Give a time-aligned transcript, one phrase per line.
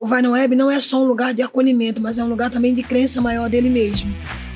[0.00, 2.48] O Vai no Web não é só um lugar de acolhimento, mas é um lugar
[2.48, 4.14] também de crença maior dele mesmo.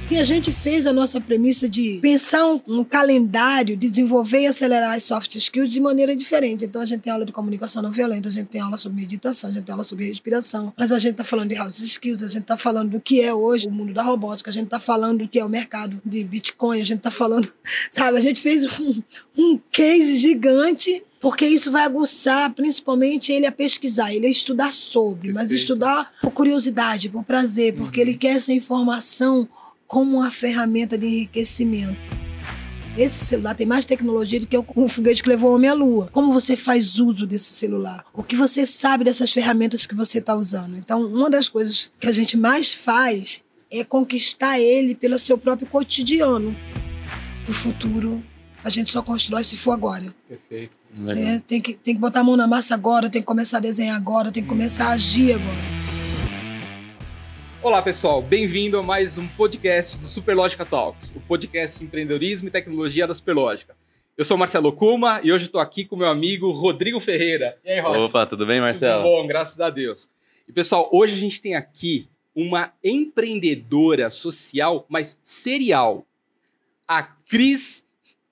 [0.09, 4.47] E a gente fez a nossa premissa de pensar um, um, calendário de desenvolver e
[4.47, 6.65] acelerar as soft skills de maneira diferente.
[6.65, 9.51] Então a gente tem aula de comunicação não violenta, a gente tem aula sobre meditação,
[9.51, 12.29] a gente tem aula sobre respiração, mas a gente está falando de hard skills, a
[12.29, 15.25] gente está falando do que é hoje o mundo da robótica, a gente está falando
[15.25, 17.51] do que é o mercado de Bitcoin, a gente está falando,
[17.91, 19.03] sabe, a gente fez um,
[19.37, 25.29] um case gigante porque isso vai aguçar principalmente ele a pesquisar, ele a estudar sobre,
[25.29, 25.35] Perfeito.
[25.35, 28.09] mas estudar por curiosidade, por prazer, porque uhum.
[28.09, 29.49] ele quer essa informação
[29.87, 31.97] como uma ferramenta de enriquecimento.
[32.99, 36.09] Esse celular tem mais tecnologia do que o foguete que levou o homem à lua.
[36.13, 38.05] Como você faz uso desse celular?
[38.13, 40.77] O que você sabe dessas ferramentas que você está usando?
[40.77, 45.67] Então, uma das coisas que a gente mais faz é conquistar ele pelo seu próprio
[45.69, 46.55] cotidiano.
[47.49, 48.23] O futuro
[48.63, 50.15] a gente só constrói se for agora.
[50.29, 50.82] Perfeito.
[50.95, 53.61] É, tem, que, tem que botar a mão na massa agora, tem que começar a
[53.61, 55.65] desenhar agora, tem que começar a agir agora.
[57.63, 58.21] Olá, pessoal.
[58.21, 63.15] Bem-vindo a mais um podcast do Superlógica Talks, o podcast de empreendedorismo e tecnologia da
[63.15, 63.75] Superlógica.
[64.19, 67.59] Eu sou Marcelo Kuma e hoje estou aqui com meu amigo Rodrigo Ferreira.
[67.65, 68.05] E aí, Rodrigo?
[68.05, 69.03] Opa, tudo bem, Marcelo?
[69.03, 70.11] Tudo bom, graças a Deus.
[70.47, 76.05] E, pessoal, hoje a gente tem aqui uma empreendedora social, mas serial.
[76.87, 77.87] A Cris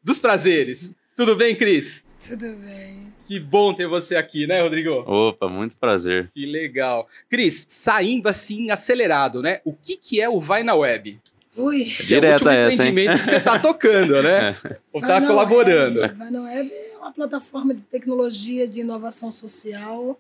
[0.04, 0.90] dos Prazeres.
[1.16, 2.04] Tudo bem, Cris?
[2.30, 3.12] Tudo bem.
[3.26, 4.90] Que bom ter você aqui, né, Rodrigo?
[5.04, 6.30] Opa, muito prazer.
[6.32, 7.08] Que legal.
[7.28, 9.60] Cris, saindo assim, acelerado, né?
[9.64, 11.20] O que, que é o Vai na Web?
[11.56, 11.84] Ui.
[12.06, 13.18] Direto é o essa, empreendimento hein?
[13.18, 14.56] que você está tocando, né?
[14.92, 15.98] Ou está colaborando.
[15.98, 16.14] Web.
[16.14, 20.16] Vai na Web é uma plataforma de tecnologia de inovação social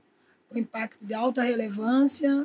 [0.48, 2.44] com impacto de alta relevância,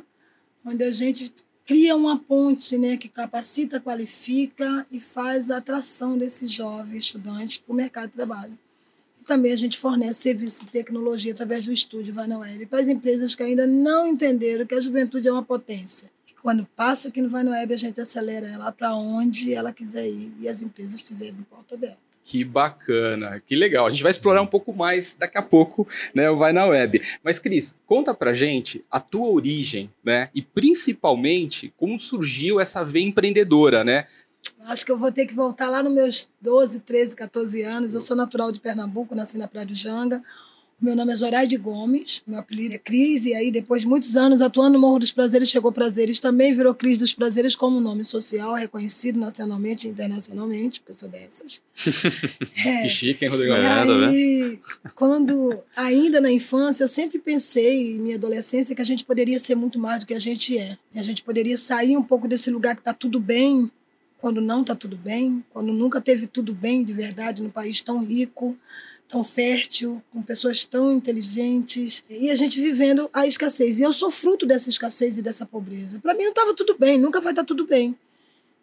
[0.64, 1.34] onde a gente
[1.66, 7.72] cria uma ponte né, que capacita, qualifica e faz a atração desses jovens estudantes para
[7.72, 8.56] o mercado de trabalho
[9.26, 12.88] também a gente fornece serviço de tecnologia através do estúdio Vai na Web para as
[12.88, 16.10] empresas que ainda não entenderam que a juventude é uma potência.
[16.42, 20.06] Quando passa aqui no Vai na Web, a gente acelera ela para onde ela quiser
[20.06, 21.98] ir e as empresas estiverem de porta aberta.
[22.22, 23.86] Que bacana, que legal.
[23.86, 27.00] A gente vai explorar um pouco mais daqui a pouco, né, o Vai na Web.
[27.22, 33.04] Mas Cris, conta pra gente a tua origem, né, e principalmente como surgiu essa veia
[33.04, 34.06] empreendedora, né?
[34.66, 37.94] Acho que eu vou ter que voltar lá nos meus 12, 13, 14 anos.
[37.94, 40.22] Eu sou natural de Pernambuco, nasci na Praia do Janga.
[40.78, 44.42] Meu nome é Zoraide Gomes, meu apelido é Cris, e aí depois de muitos anos
[44.42, 48.52] atuando no Morro dos Prazeres, chegou Prazeres, também virou Cris dos Prazeres como nome social,
[48.52, 51.62] reconhecido nacionalmente e internacionalmente, porque eu sou dessas.
[52.62, 53.54] é, que chique, hein, Rodrigo?
[53.54, 54.60] E é, aí,
[54.94, 59.54] quando, ainda na infância, eu sempre pensei, em minha adolescência, que a gente poderia ser
[59.54, 60.76] muito mais do que a gente é.
[60.92, 63.70] E a gente poderia sair um pouco desse lugar que está tudo bem,
[64.18, 68.04] quando não está tudo bem, quando nunca teve tudo bem de verdade no país tão
[68.04, 68.58] rico,
[69.08, 73.78] tão fértil, com pessoas tão inteligentes, e a gente vivendo a escassez.
[73.78, 76.00] E eu sou fruto dessa escassez e dessa pobreza.
[76.00, 77.96] Para mim não estava tudo bem, nunca vai estar tá tudo bem.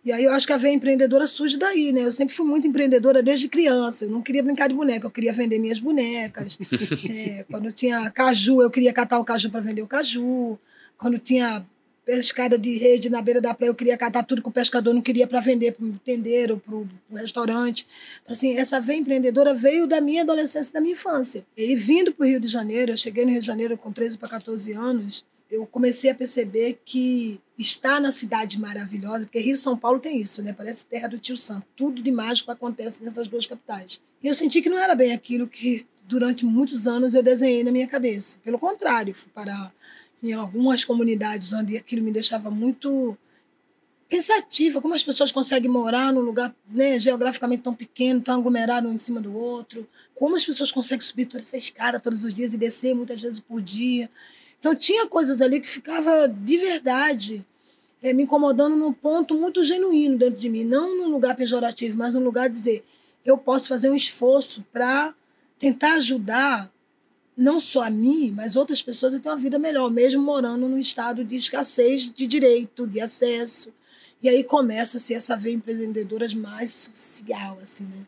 [0.05, 2.01] E aí eu acho que a veia empreendedora surge daí, né?
[2.01, 4.03] Eu sempre fui muito empreendedora desde criança.
[4.03, 6.57] Eu não queria brincar de boneca, eu queria vender minhas bonecas.
[7.09, 10.59] é, quando tinha caju, eu queria catar o caju para vender o caju.
[10.97, 11.65] Quando tinha
[12.05, 15.01] pescada de rede na beira da praia, eu queria catar tudo que o pescador não
[15.01, 17.87] queria para vender para o tendeiro, para o restaurante.
[18.21, 21.45] Então, assim, essa veia empreendedora veio da minha adolescência da minha infância.
[21.55, 24.17] E vindo para o Rio de Janeiro, eu cheguei no Rio de Janeiro com 13
[24.17, 29.57] para 14 anos, eu comecei a perceber que estar na cidade maravilhosa, porque Rio e
[29.57, 30.51] São Paulo tem isso, né?
[30.51, 31.67] Parece terra do tio Santo.
[31.75, 34.01] Tudo de mágico acontece nessas duas capitais.
[34.21, 37.71] E eu senti que não era bem aquilo que durante muitos anos eu desenhei na
[37.71, 38.39] minha cabeça.
[38.43, 39.71] Pelo contrário, fui para
[40.23, 43.17] em algumas comunidades onde aquilo me deixava muito
[44.07, 48.93] pensativa, como as pessoas conseguem morar num lugar né, geograficamente tão pequeno, tão aglomerado um
[48.93, 52.53] em cima do outro, como as pessoas conseguem subir toda essa escada todos os dias
[52.53, 54.09] e descer muitas vezes por dia.
[54.59, 57.45] Então tinha coisas ali que ficava de verdade
[58.01, 62.13] é, me incomodando num ponto muito genuíno dentro de mim, não num lugar pejorativo, mas
[62.13, 62.85] num lugar de dizer
[63.25, 65.13] eu posso fazer um esforço para
[65.57, 66.72] tentar ajudar
[67.35, 70.77] não só a mim, mas outras pessoas a ter uma vida melhor, mesmo morando num
[70.77, 73.73] estado de escassez de direito, de acesso.
[74.21, 78.07] E aí começa a ser essa veia empreendedora mais social, assim, né?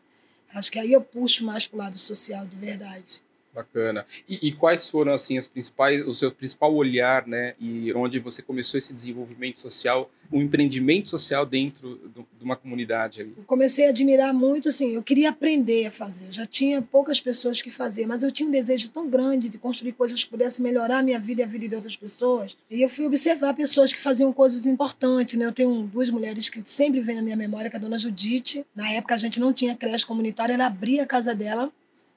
[0.54, 3.22] Acho que aí eu puxo mais para o lado social, de verdade.
[3.56, 4.04] Bacana.
[4.28, 8.42] E, e, quais foram assim as principais, o seu principal olhar, né, e onde você
[8.42, 13.32] começou esse desenvolvimento social, o um empreendimento social dentro do, de uma comunidade ali?
[13.34, 16.26] Eu comecei a admirar muito, assim, eu queria aprender a fazer.
[16.26, 19.56] Eu já tinha poucas pessoas que faziam, mas eu tinha um desejo tão grande de
[19.56, 22.54] construir coisas que pudessem melhorar a minha vida e a vida de outras pessoas.
[22.70, 25.46] E eu fui observar pessoas que faziam coisas importantes, né?
[25.46, 28.66] Eu tenho duas mulheres que sempre vêm na minha memória, que é a dona Judite.
[28.74, 31.72] Na época a gente não tinha creche comunitária, ela abria a casa dela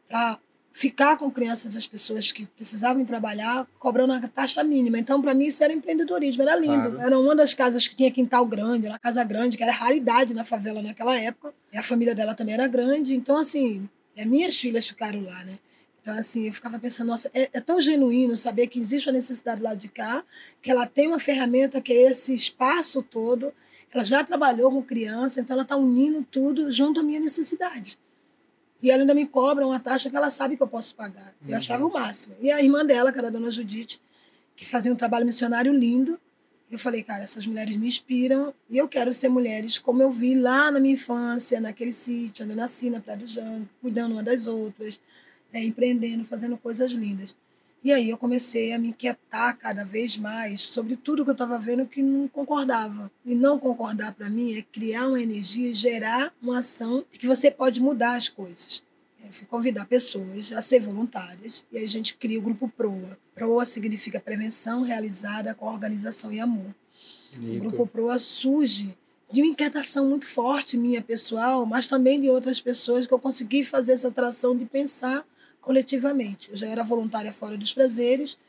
[0.09, 0.37] para
[0.71, 4.97] ficar com crianças das pessoas que precisavam trabalhar, cobrando a taxa mínima.
[4.97, 6.91] Então, para mim, isso era empreendedorismo, era lindo.
[6.91, 7.01] Claro.
[7.01, 10.33] Era uma das casas que tinha quintal grande, era uma casa grande, que era raridade
[10.33, 11.53] na favela naquela época.
[11.73, 13.15] E a família dela também era grande.
[13.15, 15.57] Então, assim, as minhas filhas ficaram lá, né?
[16.01, 19.61] Então, assim, eu ficava pensando, nossa, é, é, tão genuíno saber que existe uma necessidade
[19.61, 20.23] lá de cá,
[20.61, 23.53] que ela tem uma ferramenta que é esse espaço todo.
[23.93, 27.99] Ela já trabalhou com criança, então ela está unindo tudo junto à minha necessidade.
[28.81, 31.33] E ela ainda me cobra uma taxa que ela sabe que eu posso pagar.
[31.41, 31.57] Eu uhum.
[31.57, 32.35] achava o máximo.
[32.39, 34.01] E a irmã dela, que era a dona Judite,
[34.55, 36.19] que fazia um trabalho missionário lindo,
[36.71, 40.35] eu falei, cara, essas mulheres me inspiram e eu quero ser mulheres como eu vi
[40.35, 44.21] lá na minha infância, naquele sítio onde eu nasci, na Praia do Jango, cuidando uma
[44.21, 44.99] das outras,
[45.51, 47.35] né, empreendendo, fazendo coisas lindas.
[47.83, 51.57] E aí eu comecei a me inquietar cada vez mais sobre tudo que eu estava
[51.57, 53.09] vendo que não concordava.
[53.25, 57.81] E não concordar para mim é criar uma energia, gerar uma ação que você pode
[57.81, 58.83] mudar as coisas.
[59.23, 63.17] Eu fui convidar pessoas a ser voluntárias e aí a gente cria o grupo PROA.
[63.33, 66.73] PROA significa prevenção realizada com organização e amor.
[67.37, 68.97] O grupo PROA surge
[69.31, 73.63] de uma inquietação muito forte minha pessoal, mas também de outras pessoas que eu consegui
[73.63, 75.25] fazer essa atração de pensar
[75.69, 76.49] coletivamente.
[76.49, 78.39] Eu já era voluntária fora dos prazeres,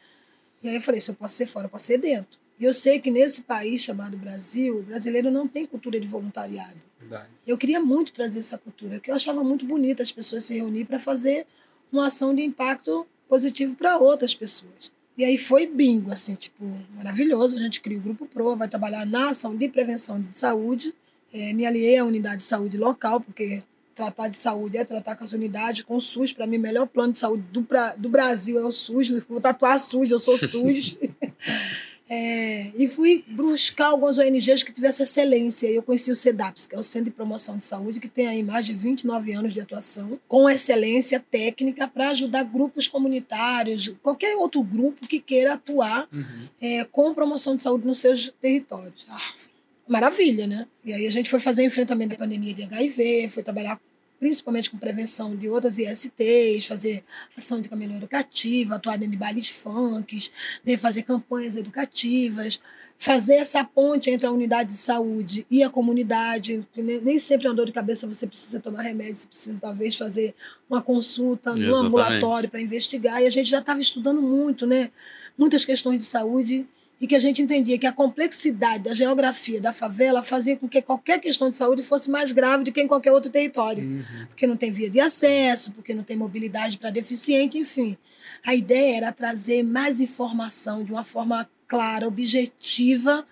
[0.62, 2.38] e aí eu falei: se eu posso ser fora, eu posso ser dentro.
[2.58, 6.80] E eu sei que nesse país chamado Brasil, o brasileiro não tem cultura de voluntariado.
[6.98, 7.28] Verdade.
[7.46, 10.86] Eu queria muito trazer essa cultura, porque eu achava muito bonito as pessoas se reunir
[10.86, 11.46] para fazer
[11.92, 14.90] uma ação de impacto positivo para outras pessoas.
[15.18, 16.64] E aí foi bingo, assim, tipo,
[16.96, 17.56] maravilhoso.
[17.56, 20.94] A gente cria o Grupo Pro, vai trabalhar na ação de prevenção de saúde.
[21.30, 23.62] É, me aliei à unidade de saúde local, porque
[24.00, 26.32] tratar de saúde é tratar com as unidades, com o SUS.
[26.32, 27.66] Para mim, o melhor plano de saúde do,
[27.98, 29.10] do Brasil é o SUS.
[29.28, 30.96] Vou tatuar SUS, eu sou SUS.
[32.08, 35.66] é, e fui buscar algumas ONGs que tivessem excelência.
[35.66, 38.42] Eu conheci o CEDAPS, que é o Centro de Promoção de Saúde, que tem aí
[38.42, 44.62] mais de 29 anos de atuação, com excelência técnica para ajudar grupos comunitários, qualquer outro
[44.62, 46.48] grupo que queira atuar uhum.
[46.58, 49.06] é, com promoção de saúde nos seus territórios.
[49.10, 49.34] Ah,
[49.86, 50.66] maravilha, né?
[50.84, 53.78] E aí a gente foi fazer enfrentamento da pandemia de HIV, foi trabalhar
[54.20, 57.02] principalmente com prevenção de outras ISTs, fazer
[57.36, 60.30] ação de caminho educativa, atuar dentro de bailes funks,
[60.64, 62.60] né, fazer campanhas educativas,
[62.98, 66.68] fazer essa ponte entre a unidade de saúde e a comunidade.
[66.76, 70.34] Nem sempre é uma dor de cabeça você precisa tomar remédio, você precisa talvez fazer
[70.68, 73.22] uma consulta no ambulatório para investigar.
[73.22, 74.90] E a gente já estava estudando muito, né?
[75.36, 76.68] Muitas questões de saúde
[77.00, 80.82] e que a gente entendia que a complexidade da geografia da favela fazia com que
[80.82, 83.82] qualquer questão de saúde fosse mais grave do que em qualquer outro território.
[83.82, 84.26] Uhum.
[84.28, 87.96] Porque não tem via de acesso, porque não tem mobilidade para deficiente, enfim.
[88.44, 93.26] A ideia era trazer mais informação de uma forma clara, objetiva,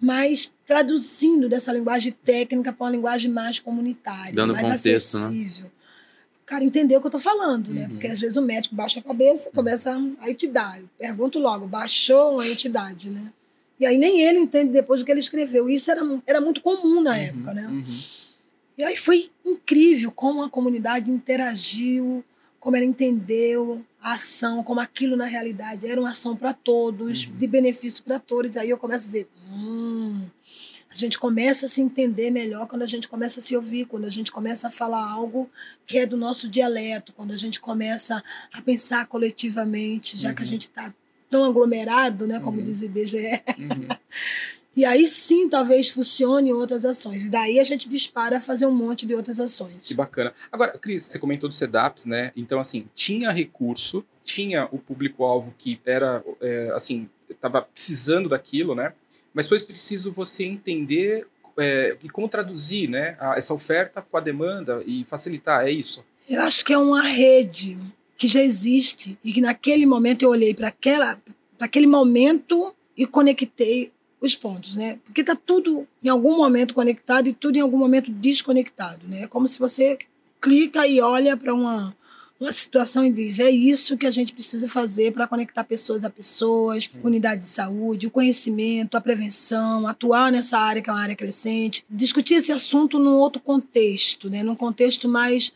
[0.00, 5.26] mas traduzindo dessa linguagem técnica para uma linguagem mais comunitária, Dando mais contexto, né?
[5.26, 5.64] acessível.
[5.66, 5.70] Né?
[6.52, 7.84] Cara entender o que eu tô falando, né?
[7.84, 7.88] Uhum.
[7.90, 9.54] Porque às vezes o médico baixa a cabeça, uhum.
[9.54, 10.78] começa a te dar.
[10.78, 13.32] Eu pergunto logo, baixou a entidade, né?
[13.80, 15.68] E aí nem ele entende depois do que ele escreveu.
[15.68, 17.16] Isso era, era muito comum na uhum.
[17.16, 17.66] época, né?
[17.66, 18.00] Uhum.
[18.76, 22.22] E aí foi incrível como a comunidade interagiu,
[22.60, 27.36] como ela entendeu a ação, como aquilo na realidade era uma ação para todos, uhum.
[27.38, 28.56] de benefício para todos.
[28.56, 30.20] E aí eu começo a dizer, hum,
[30.92, 34.04] a gente começa a se entender melhor quando a gente começa a se ouvir, quando
[34.04, 35.50] a gente começa a falar algo
[35.86, 38.22] que é do nosso dialeto, quando a gente começa
[38.52, 40.34] a pensar coletivamente, já uhum.
[40.34, 40.50] que a uhum.
[40.50, 40.94] gente está
[41.30, 42.64] tão aglomerado, né, como uhum.
[42.64, 43.42] diz o IBGE.
[43.58, 43.88] Uhum.
[44.74, 47.26] E aí sim, talvez funcione outras ações.
[47.26, 49.80] E daí a gente dispara a fazer um monte de outras ações.
[49.82, 50.32] Que bacana.
[50.50, 52.32] Agora, Cris, você comentou do SEDAPS, né?
[52.34, 58.94] Então, assim, tinha recurso, tinha o público-alvo que era, é, assim, estava precisando daquilo, né?
[59.34, 61.26] Mas foi preciso você entender
[61.58, 66.04] é, e como traduzir né, a, essa oferta com a demanda e facilitar, é isso?
[66.28, 67.78] Eu acho que é uma rede
[68.16, 70.72] que já existe e que naquele momento eu olhei para
[71.60, 75.00] aquele momento e conectei os pontos, né?
[75.04, 79.22] Porque está tudo em algum momento conectado e tudo em algum momento desconectado, né?
[79.22, 79.98] É como se você
[80.40, 81.94] clica e olha para uma
[82.42, 86.10] uma situação e diz: é isso que a gente precisa fazer para conectar pessoas a
[86.10, 91.16] pessoas, unidade de saúde, o conhecimento, a prevenção, atuar nessa área que é uma área
[91.16, 94.42] crescente, discutir esse assunto num outro contexto, né?
[94.42, 95.52] num contexto mais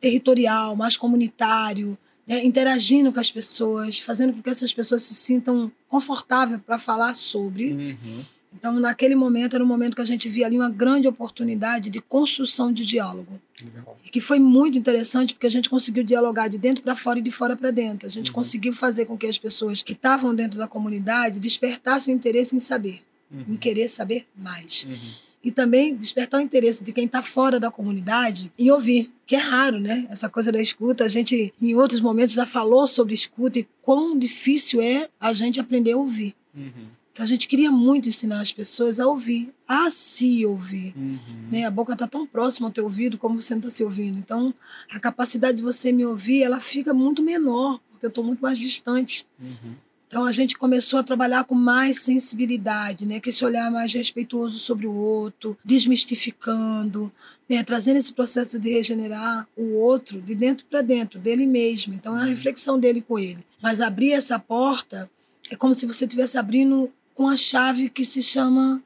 [0.00, 2.44] territorial, mais comunitário, né?
[2.44, 7.72] interagindo com as pessoas, fazendo com que essas pessoas se sintam confortáveis para falar sobre.
[7.72, 8.24] Uhum.
[8.52, 12.00] Então, naquele momento, era um momento que a gente via ali uma grande oportunidade de
[12.00, 13.40] construção de diálogo.
[13.62, 13.96] Legal.
[14.04, 17.22] E que foi muito interessante, porque a gente conseguiu dialogar de dentro para fora e
[17.22, 18.08] de fora para dentro.
[18.08, 18.34] A gente uhum.
[18.34, 22.58] conseguiu fazer com que as pessoas que estavam dentro da comunidade despertassem o interesse em
[22.58, 23.44] saber, uhum.
[23.50, 24.84] em querer saber mais.
[24.88, 24.96] Uhum.
[25.42, 29.38] e também despertar o interesse de quem está fora da comunidade em ouvir, que é
[29.38, 30.06] raro, né?
[30.10, 31.04] Essa coisa da escuta.
[31.04, 35.58] A gente, em outros momentos, já falou sobre escuta e quão difícil é a gente
[35.58, 36.34] aprender a ouvir.
[36.54, 36.99] Uhum.
[37.12, 40.94] Então, a gente queria muito ensinar as pessoas a ouvir, a se ouvir.
[40.96, 41.48] Uhum.
[41.50, 41.64] Né?
[41.64, 44.18] A boca está tão próxima ao teu ouvido como você não está se ouvindo.
[44.18, 44.54] Então,
[44.90, 48.58] a capacidade de você me ouvir, ela fica muito menor, porque eu estou muito mais
[48.58, 49.26] distante.
[49.38, 49.74] Uhum.
[50.10, 53.20] Então a gente começou a trabalhar com mais sensibilidade, né?
[53.20, 57.12] Que esse olhar mais respeituoso sobre o outro, desmistificando,
[57.48, 57.62] né?
[57.62, 61.94] trazendo esse processo de regenerar o outro de dentro para dentro, dele mesmo.
[61.94, 63.46] Então é a reflexão dele com ele.
[63.62, 65.08] Mas abrir essa porta
[65.48, 68.82] é como se você estivesse abrindo com a chave que se chama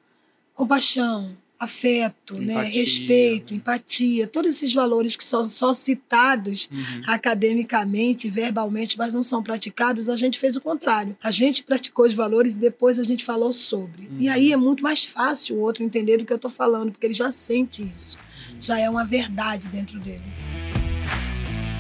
[0.55, 7.03] compaixão, afeto, né, empatia, né, respeito, empatia, todos esses valores que são só citados uhum.
[7.07, 11.17] academicamente, verbalmente, mas não são praticados, a gente fez o contrário.
[11.23, 14.09] A gente praticou os valores e depois a gente falou sobre.
[14.09, 14.17] Uhum.
[14.19, 17.07] E aí é muito mais fácil o outro entender o que eu estou falando, porque
[17.07, 18.19] ele já sente isso.
[18.51, 18.61] Uhum.
[18.61, 20.25] Já é uma verdade dentro dele.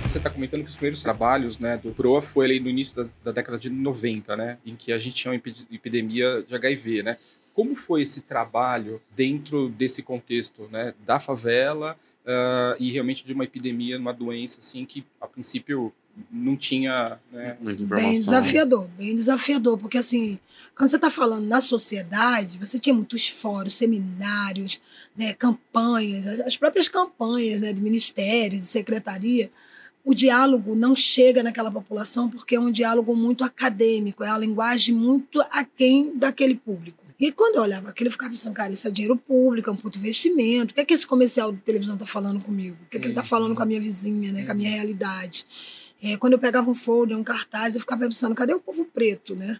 [0.04, 3.12] Você está comentando que os primeiros trabalhos né, do PROA foi ali no início das,
[3.24, 7.16] da década de 90, né, em que a gente tinha uma epidemia de HIV, né?
[7.54, 13.44] Como foi esse trabalho dentro desse contexto né, da favela uh, e realmente de uma
[13.44, 15.92] epidemia, uma doença assim que a princípio
[16.30, 20.38] não tinha né, bem desafiador, bem desafiador, porque assim
[20.76, 24.80] quando você está falando na sociedade, você tinha muitos fóruns, seminários,
[25.16, 29.50] né, campanhas, as próprias campanhas né, de ministério, de secretaria,
[30.04, 34.94] o diálogo não chega naquela população porque é um diálogo muito acadêmico, é a linguagem
[34.94, 37.02] muito aquém daquele público.
[37.18, 39.76] E quando eu olhava aquilo, eu ficava pensando, cara, isso é dinheiro público, é um
[39.76, 40.72] puto investimento.
[40.72, 42.76] O que é que esse comercial de televisão tá falando comigo?
[42.82, 43.26] O que é que ele tá uhum.
[43.26, 44.44] falando com a minha vizinha, né?
[44.44, 44.76] Com a minha uhum.
[44.76, 45.46] realidade?
[46.02, 49.34] É, quando eu pegava um folder, um cartaz, eu ficava pensando, cadê o povo preto,
[49.34, 49.58] né?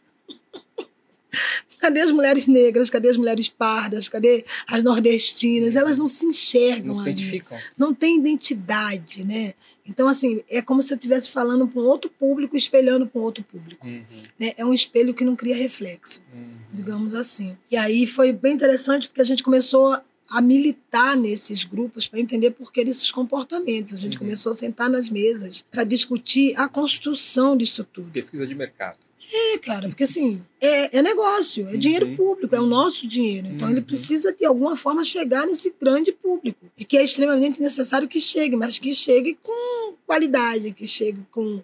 [1.78, 2.90] Cadê as mulheres negras?
[2.90, 4.08] Cadê as mulheres pardas?
[4.08, 5.76] Cadê as nordestinas?
[5.76, 7.58] Elas não se enxergam não se identificam.
[7.76, 9.54] Não tem identidade, né?
[9.86, 13.24] Então, assim, é como se eu estivesse falando para um outro público, espelhando para um
[13.24, 13.86] outro público.
[13.86, 14.02] Uhum.
[14.40, 14.52] Né?
[14.56, 16.54] É um espelho que não cria reflexo, uhum.
[16.72, 17.56] digamos assim.
[17.70, 20.00] E aí foi bem interessante porque a gente começou
[20.30, 23.92] a militar nesses grupos para entender por que desses comportamentos.
[23.92, 24.20] A gente uhum.
[24.20, 28.10] começou a sentar nas mesas para discutir a construção disso tudo.
[28.10, 28.98] Pesquisa de mercado.
[29.32, 32.16] É, cara, porque assim, é, é negócio, é dinheiro uhum.
[32.16, 33.48] público, é o nosso dinheiro.
[33.48, 33.74] Então uhum.
[33.74, 36.66] ele precisa, de alguma forma, chegar nesse grande público.
[36.76, 41.62] E que é extremamente necessário que chegue, mas que chegue com qualidade, que chegue com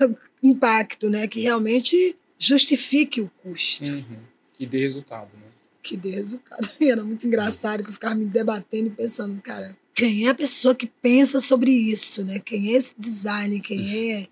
[0.42, 1.26] impacto, né?
[1.28, 3.92] Que realmente justifique o custo.
[3.92, 4.18] Uhum.
[4.58, 5.46] E dê resultado, né?
[5.82, 6.68] Que dê resultado.
[6.80, 10.34] E era muito engraçado que eu ficava me debatendo e pensando, cara, quem é a
[10.34, 12.40] pessoa que pensa sobre isso, né?
[12.40, 14.26] Quem é esse design, quem é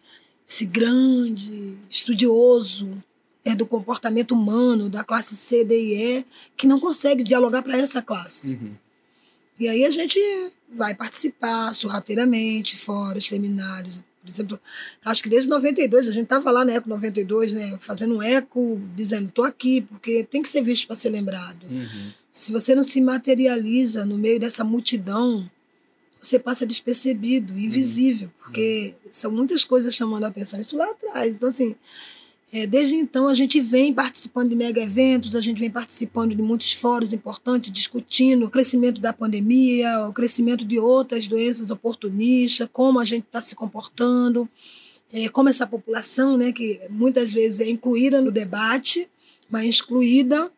[0.52, 3.02] esse grande estudioso
[3.42, 7.78] é, do comportamento humano da classe C, D e E, que não consegue dialogar para
[7.78, 8.56] essa classe.
[8.56, 8.74] Uhum.
[9.58, 10.20] E aí a gente
[10.74, 14.04] vai participar sorrateiramente, fora, seminários.
[14.20, 14.60] Por exemplo,
[15.04, 18.80] acho que desde 92, a gente estava lá na Eco 92, né, fazendo um eco,
[18.94, 21.64] dizendo, estou aqui, porque tem que ser visto para ser lembrado.
[21.68, 22.12] Uhum.
[22.30, 25.50] Se você não se materializa no meio dessa multidão,
[26.22, 28.34] você passa despercebido, invisível, uhum.
[28.38, 29.10] porque uhum.
[29.10, 30.60] são muitas coisas chamando a atenção.
[30.60, 31.34] Isso lá atrás.
[31.34, 31.74] Então, assim,
[32.52, 36.42] é, desde então a gente vem participando de mega eventos, a gente vem participando de
[36.42, 43.00] muitos fóruns importantes, discutindo o crescimento da pandemia, o crescimento de outras doenças oportunistas, como
[43.00, 44.48] a gente está se comportando,
[45.12, 49.08] é, como essa população, né, que muitas vezes é incluída no debate,
[49.50, 50.52] mas excluída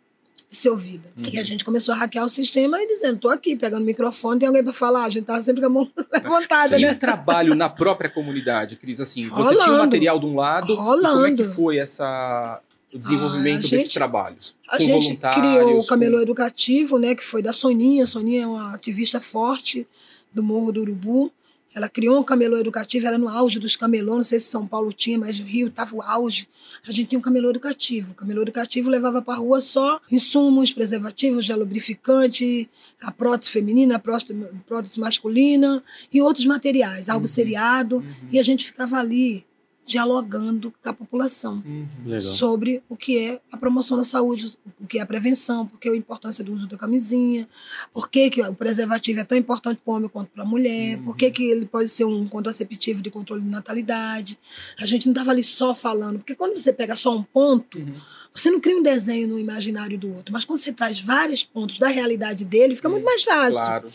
[0.57, 1.13] ser ouvida.
[1.17, 1.29] Uhum.
[1.33, 4.39] E a gente começou a hackear o sistema e dizendo, tô aqui, pegando o microfone,
[4.39, 5.05] tem alguém para falar.
[5.05, 6.93] A gente tava sempre com a mão levantada, e né?
[6.93, 9.61] E trabalho na própria comunidade, Cris, assim, você Rolando.
[9.61, 12.61] tinha o material de um lado, como é que foi essa
[12.93, 14.57] o desenvolvimento ah, gente, desses trabalhos?
[14.69, 16.23] A gente criou o Camelô com...
[16.23, 18.07] Educativo, né, que foi da Soninha.
[18.07, 19.87] Soninha é uma ativista forte
[20.33, 21.33] do Morro do Urubu.
[21.75, 24.93] Ela criou um camelô educativo, era no auge dos camelô, não sei se São Paulo
[24.93, 26.49] tinha, mas no Rio estava o auge.
[26.87, 28.13] A gente tinha um camelô educativo.
[28.13, 32.69] O camelô educativo levava para a rua só insumos, preservativos, gel lubrificante,
[33.03, 34.35] a prótese feminina, a prótese,
[34.67, 37.33] prótese masculina e outros materiais, algo uhum.
[37.33, 37.97] seriado.
[37.97, 38.29] Uhum.
[38.31, 39.45] E a gente ficava ali
[39.87, 42.21] dialogando com a população uhum.
[42.21, 45.97] sobre o que é a promoção da saúde, o que é a prevenção, porque a
[45.97, 47.47] importância do uso da camisinha,
[47.93, 50.97] por que, que o preservativo é tão importante para o homem quanto para a mulher,
[50.99, 51.05] uhum.
[51.05, 54.39] por que, que ele pode ser um contraceptivo de controle de natalidade.
[54.79, 57.95] A gente não estava ali só falando, porque quando você pega só um ponto, uhum.
[58.35, 61.79] você não cria um desenho no imaginário do outro, mas quando você traz vários pontos
[61.79, 63.59] da realidade dele, fica muito mais fácil.
[63.59, 63.89] Claro.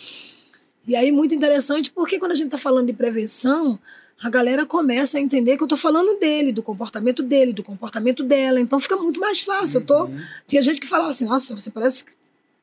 [0.88, 3.79] E aí, muito interessante, porque quando a gente está falando de prevenção,
[4.22, 8.22] a galera começa a entender que eu tô falando dele, do comportamento dele, do comportamento
[8.24, 8.60] dela.
[8.60, 9.76] Então fica muito mais fácil.
[9.78, 9.82] Uhum.
[9.82, 10.04] Eu tô...
[10.06, 10.18] Uhum.
[10.48, 12.12] Tinha gente que falava assim, nossa, você parece que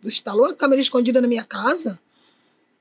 [0.04, 1.98] instalou a câmera escondida na minha casa?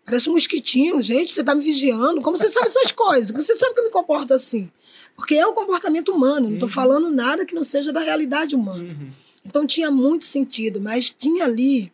[0.06, 1.02] Parece um mosquitinho.
[1.02, 2.22] Gente, você tá me vigiando.
[2.22, 3.32] Como você sabe essas coisas?
[3.32, 4.70] Você sabe que eu me comporto assim.
[5.16, 6.50] Porque é o comportamento humano.
[6.50, 6.72] Não tô Uhum.
[6.72, 8.84] falando nada que não seja da realidade humana.
[8.84, 9.10] Uhum.
[9.46, 11.92] Então tinha muito sentido, mas tinha ali,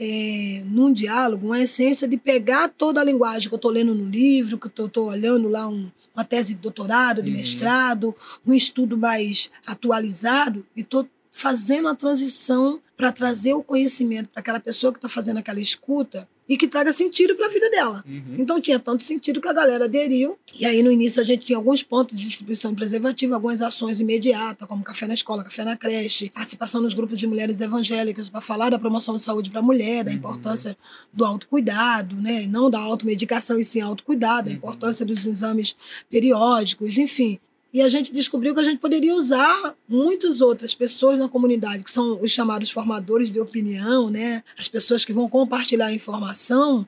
[0.00, 4.06] é, num diálogo, uma essência de pegar toda a linguagem que eu estou lendo no
[4.06, 7.36] livro, que eu estou olhando lá um- uma tese de doutorado, de Uhum.
[7.36, 14.40] mestrado, um estudo mais atualizado, e estou fazendo a transição para trazer o conhecimento para
[14.40, 18.02] aquela pessoa que está fazendo aquela escuta e que traga sentido para a vida dela.
[18.08, 18.36] Uhum.
[18.38, 20.38] Então tinha tanto sentido que a galera aderiu.
[20.58, 24.00] E aí no início a gente tinha alguns pontos de distribuição de preservativo, algumas ações
[24.00, 28.40] imediatas, como café na escola, café na creche, participação nos grupos de mulheres evangélicas para
[28.40, 30.16] falar da promoção de saúde para a mulher, da Uhum.
[30.16, 30.76] importância
[31.12, 32.44] do autocuidado, né?
[32.44, 34.56] E não da automedicação e sim autocuidado, a Uhum.
[34.56, 35.76] importância dos exames
[36.08, 37.38] periódicos, enfim.
[37.72, 41.90] E a gente descobriu que a gente poderia usar muitas outras pessoas na comunidade, que
[41.90, 44.42] são os chamados formadores de opinião, né?
[44.58, 46.86] As pessoas que vão compartilhar a informação,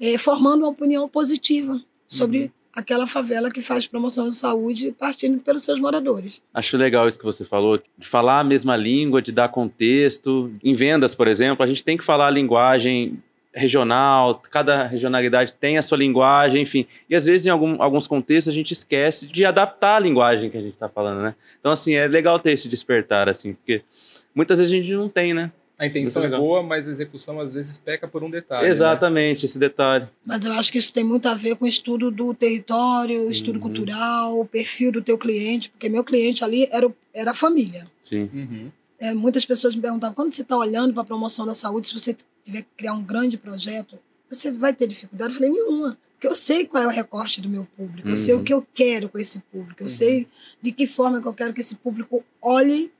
[0.00, 2.50] eh, formando uma opinião positiva sobre Uhum.
[2.74, 6.42] aquela favela que faz promoção de saúde partindo pelos seus moradores.
[6.52, 10.52] Acho legal isso que você falou, de falar a mesma língua, de dar contexto.
[10.62, 13.22] Em vendas, por exemplo, a gente tem que falar a linguagem
[13.56, 16.86] regional, cada regionalidade tem a sua linguagem, enfim.
[17.08, 20.56] E às vezes, em algum- alguns contextos, a gente esquece de adaptar a linguagem que
[20.56, 21.34] a gente está falando, né?
[21.58, 23.82] Então, assim, é legal ter esse despertar, assim, porque
[24.34, 25.50] muitas vezes a gente não tem, né?
[25.78, 28.64] A intenção é boa, mas a execução às vezes peca por um detalhe.
[28.64, 28.70] né?
[28.70, 30.06] Exatamente, esse detalhe.
[30.24, 33.30] Mas eu acho que isso tem muito a ver com o estudo do território, o
[33.30, 33.60] estudo Uhum.
[33.60, 37.86] cultural, o perfil do teu cliente, porque meu cliente ali era, era a família.
[38.02, 38.30] Sim.
[38.32, 38.70] Uhum.
[38.98, 41.92] É, muitas pessoas me perguntavam, quando você está olhando para a promoção da saúde, se
[41.92, 43.98] você tiver que criar um grande projeto,
[44.30, 45.30] você vai ter dificuldade?
[45.32, 45.98] Eu falei, nenhuma.
[46.14, 48.40] Porque eu sei qual é o recorte do meu público, eu sei Uhum.
[48.40, 49.92] o que eu quero com esse público, eu Uhum.
[49.92, 50.26] sei
[50.62, 52.90] de que forma que eu quero que esse público olhe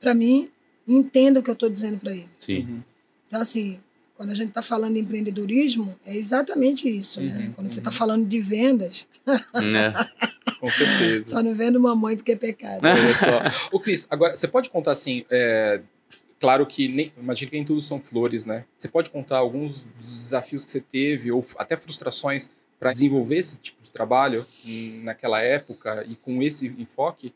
[0.00, 0.50] para mim
[0.86, 2.28] e entenda o que eu estou dizendo para ele.
[2.38, 2.64] Sim.
[2.64, 2.82] Uhum.
[3.28, 3.80] Então, assim,
[4.16, 7.32] quando a gente está falando de empreendedorismo, é exatamente isso, né?
[7.46, 7.78] Uhum, Quando você uhum.
[7.78, 9.92] está falando de vendas, É.
[10.58, 11.30] Com certeza.
[11.30, 12.80] só não vendo mamãe porque é pecado.
[12.82, 13.68] Olha só.
[13.72, 15.24] Ô, Cris, agora, você pode contar assim.
[15.30, 15.80] é,
[16.40, 18.64] Claro que nem, imagino que nem tudo são flores, né?
[18.74, 23.58] Você pode contar alguns dos desafios que você teve, ou até frustrações, para desenvolver esse
[23.58, 24.46] tipo de trabalho
[25.02, 27.34] naquela época e com esse enfoque?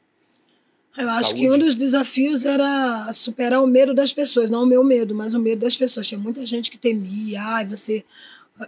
[0.97, 1.41] Eu acho Saúde.
[1.41, 5.35] que um dos desafios era superar o medo das pessoas, não o meu medo, mas
[5.35, 6.07] o medo das pessoas.
[6.07, 8.03] Tinha muita gente que temia, ai, você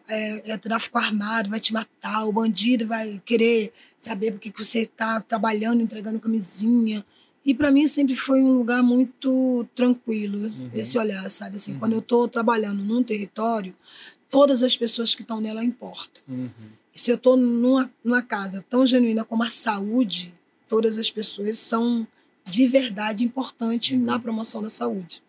[0.09, 4.81] é, é tráfico armado, vai te matar, o bandido vai querer saber porque que você
[4.81, 7.07] está trabalhando, entregando camisinha.
[7.47, 10.71] E para mim sempre foi um lugar muito tranquilo, Uhum.
[10.75, 11.57] esse olhar, sabe?
[11.57, 11.79] Assim, Uhum.
[11.79, 13.75] Quando eu estou trabalhando num território,
[14.29, 16.23] todas as pessoas que estão nela importam.
[16.93, 20.35] E se eu estou numa, numa casa tão genuína como a saúde,
[20.69, 22.07] todas as pessoas são
[22.45, 24.03] de verdade importantes Uhum.
[24.05, 25.23] na promoção da saúde.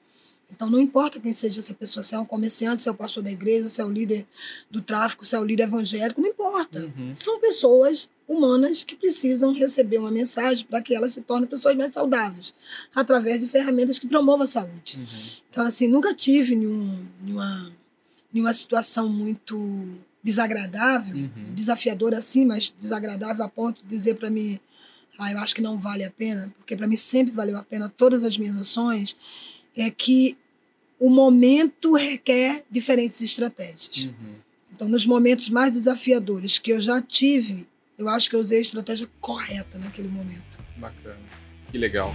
[0.50, 3.22] Então, não importa quem seja essa pessoa, se é um comerciante, se é o pastor
[3.22, 4.26] da igreja, se é o líder
[4.72, 6.80] do tráfico, se é o líder evangélico, não importa.
[6.80, 7.14] Uhum.
[7.14, 11.92] São pessoas humanas que precisam receber uma mensagem para que elas se tornem pessoas mais
[11.92, 12.54] saudáveis,
[12.94, 14.98] através de ferramentas que promovam a saúde.
[14.98, 15.06] Uhum.
[15.50, 17.72] Então, assim, nunca tive nenhum, nenhuma,
[18.34, 21.54] nenhuma situação muito desagradável, Uhum.
[21.56, 24.60] desafiadora assim, mas desagradável a ponto de dizer para mim,
[25.18, 27.88] ah, eu acho que não vale a pena, porque para mim sempre valeu a pena
[27.88, 29.16] todas as minhas ações,
[29.76, 30.38] é que
[31.00, 34.06] o momento requer diferentes estratégias.
[34.06, 34.36] Uhum.
[34.74, 38.62] Então, nos momentos mais desafiadores que eu já tive, eu acho que eu usei a
[38.62, 40.60] estratégia correta naquele momento.
[40.78, 41.18] Bacana.
[41.72, 42.14] Que legal.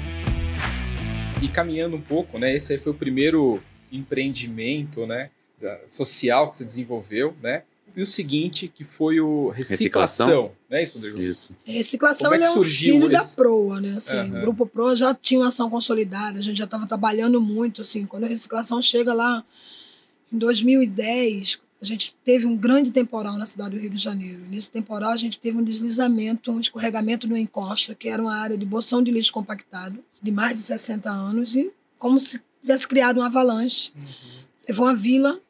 [1.42, 2.54] E caminhando um pouco, né?
[2.54, 5.30] Esse aí foi o primeiro empreendimento, né?
[5.60, 7.62] da- Social que você desenvolveu, né?
[7.94, 10.52] E o seguinte, que foi o reciclação, Reciclação.
[10.70, 10.82] né?
[10.82, 11.20] Isso, Rodrigo?
[11.20, 11.54] Isso.
[11.68, 13.90] A reciclação Como é que ele é um surgiu filho da esse- proa, né?
[13.90, 14.38] Assim, Aham.
[14.38, 17.82] O Grupo Pro já tinha uma ação consolidada, a gente já estava trabalhando muito.
[17.82, 19.44] Assim, quando a reciclação chega lá
[20.32, 24.44] em 2010, a gente teve um grande temporal na cidade do Rio de Janeiro.
[24.44, 28.36] E nesse temporal a gente teve um deslizamento, um escorregamento no encosta, que era uma
[28.36, 32.86] área de bolsão de lixo compactado, de mais de 60 anos, e como se tivesse
[32.86, 33.92] criado uma avalanche.
[34.68, 35.40] Levou uma vila,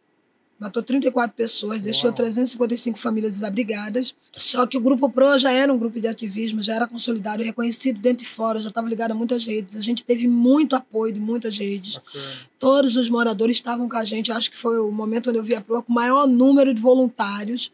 [0.63, 2.15] matou 34 pessoas, deixou Uau.
[2.15, 4.15] 355 famílias desabrigadas.
[4.35, 8.01] Só que o Grupo Pro já era um grupo de ativismo, já era consolidado, reconhecido
[8.01, 9.77] dentro e fora, já estava ligado a muitas redes.
[9.77, 11.97] A gente teve muito apoio de muitas redes.
[11.97, 12.35] Bacana.
[12.59, 14.31] Todos os moradores estavam com a gente.
[14.31, 16.81] Acho que foi o momento onde eu vi a Pro com o maior número de
[16.81, 17.73] voluntários.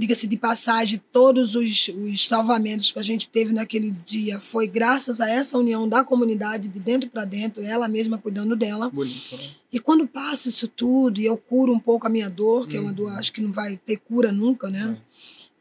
[0.00, 5.20] Diga-se de passagem, todos os, os salvamentos que a gente teve naquele dia foi graças
[5.20, 8.88] a essa união da comunidade, de dentro para dentro, ela mesma cuidando dela.
[8.88, 9.42] Bonito, né?
[9.70, 12.80] E quando passa isso tudo e eu curo um pouco a minha dor, que é
[12.80, 12.94] uma Uhum.
[12.94, 14.96] dor acho que não vai ter cura nunca, né?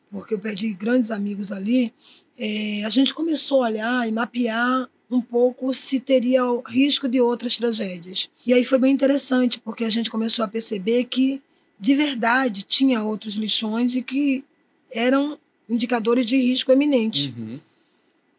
[0.10, 1.93] Porque eu perdi grandes amigos ali.
[2.41, 7.19] é, a gente começou a olhar e mapear um pouco se teria o risco de
[7.19, 8.30] outras tragédias.
[8.47, 11.41] E aí foi bem interessante, porque a gente começou a perceber que,
[11.80, 14.44] de verdade, tinha outros lixões e que
[14.92, 15.39] eram
[15.70, 17.34] indicadores de risco eminente.
[17.38, 17.60] Uhum.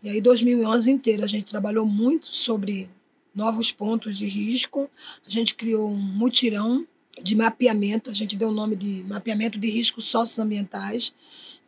[0.03, 2.89] E aí, 2011 inteiro, a gente trabalhou muito sobre
[3.35, 4.91] novos pontos de risco.
[5.27, 6.87] A gente criou um mutirão
[7.23, 11.13] de mapeamento, a gente deu o nome de mapeamento de riscos socioambientais,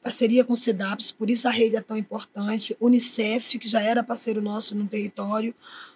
[0.03, 4.03] parceria com o CEDAPS, por isso a rede é tão importante, Unicef, que já era
[4.03, 5.55] parceiro nosso no território,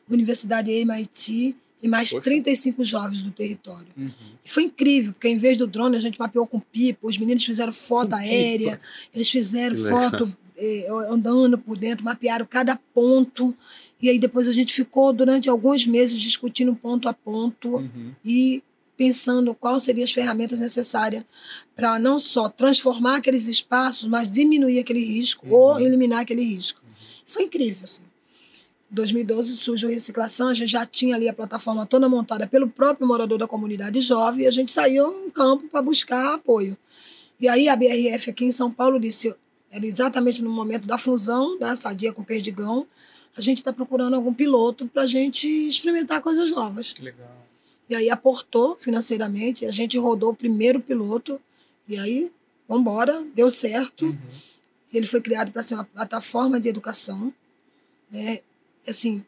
[0.08, 2.22] Universidade MIT e mais Poxa.
[2.24, 3.88] 35 jovens no território.
[3.96, 4.10] Uhum.
[4.44, 7.44] E foi incrível, porque em vez do drone a gente mapeou com pipa, os meninos
[7.44, 8.80] fizeram foto Com aérea,
[9.14, 13.54] eles fizeram Que foto eh, andando por dentro, mapearam cada ponto.
[14.00, 18.12] E aí depois a gente ficou durante alguns meses discutindo ponto a ponto Uhum.
[18.24, 18.62] e
[18.96, 21.22] pensando quais seriam as ferramentas necessárias
[21.74, 25.52] para não só transformar aqueles espaços, mas diminuir aquele risco Uhum.
[25.52, 26.80] ou eliminar aquele risco.
[27.26, 28.04] Foi incrível, assim.
[28.96, 32.66] Em 2012 surge o Reciclação, a gente já tinha ali a plataforma toda montada pelo
[32.66, 36.78] próprio morador da comunidade jovem e a gente saiu em campo para buscar apoio.
[37.38, 39.34] E aí a BRF aqui em São Paulo disse,
[39.70, 42.86] era exatamente no momento da fusão da Sadia com Perdigão,
[43.36, 46.94] a gente está procurando algum piloto para a gente experimentar coisas novas.
[46.94, 47.36] Que legal.
[47.90, 51.38] E aí aportou financeiramente, a gente rodou o primeiro piloto,
[51.86, 52.32] e aí,
[52.66, 54.06] vamos embora, deu certo.
[54.06, 54.18] Uhum.
[54.90, 57.30] Ele foi criado para ser uma plataforma de educação.
[58.10, 58.40] Né?
[58.88, 59.24] Assim,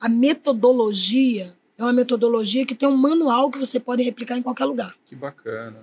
[0.00, 4.64] a metodologia é uma metodologia que tem um manual que você pode replicar em qualquer
[4.66, 4.94] lugar.
[5.04, 5.78] Que bacana.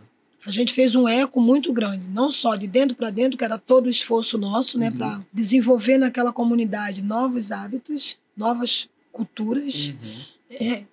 [0.46, 3.58] A gente fez um eco muito grande, não só de dentro para dentro, que era
[3.58, 4.96] todo o esforço nosso, né, Uhum.
[4.98, 10.16] para desenvolver naquela comunidade novos hábitos, novas culturas, Uhum.
[10.52, 10.84] é,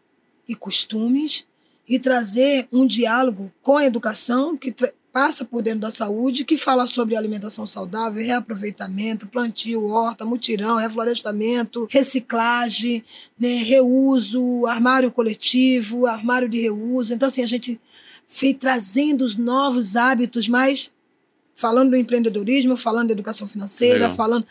[0.49, 1.47] e costumes
[1.89, 4.75] e trazer um diálogo com a educação que
[5.15, 11.87] passa por dentro da saúde, que fala sobre alimentação saudável, reaproveitamento, plantio, horta, mutirão, reflorestamento,
[11.89, 13.05] reciclagem,
[13.39, 17.15] né, reuso, armário coletivo, armário de reuso.
[17.15, 17.81] Então, assim, a gente
[18.27, 20.91] foi trazendo os novos hábitos, mas
[21.55, 24.15] falando do empreendedorismo, falando da educação financeira, Legal.
[24.15, 24.47] falando.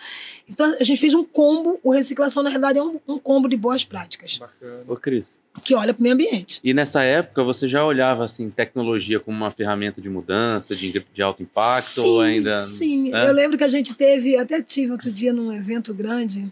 [0.47, 1.79] Então, a gente fez um combo.
[1.83, 4.83] O reciclação, na realidade, é um, um combo de boas práticas Bacana.
[4.87, 6.59] Ô, Cris, que olha para o meio ambiente.
[6.63, 11.21] e nessa época você já olhava assim tecnologia como uma ferramenta de mudança, de, de
[11.21, 13.27] alto impacto ou ainda Sim, é?
[13.27, 16.51] eu lembro que a gente teve, até tive outro dia num evento grande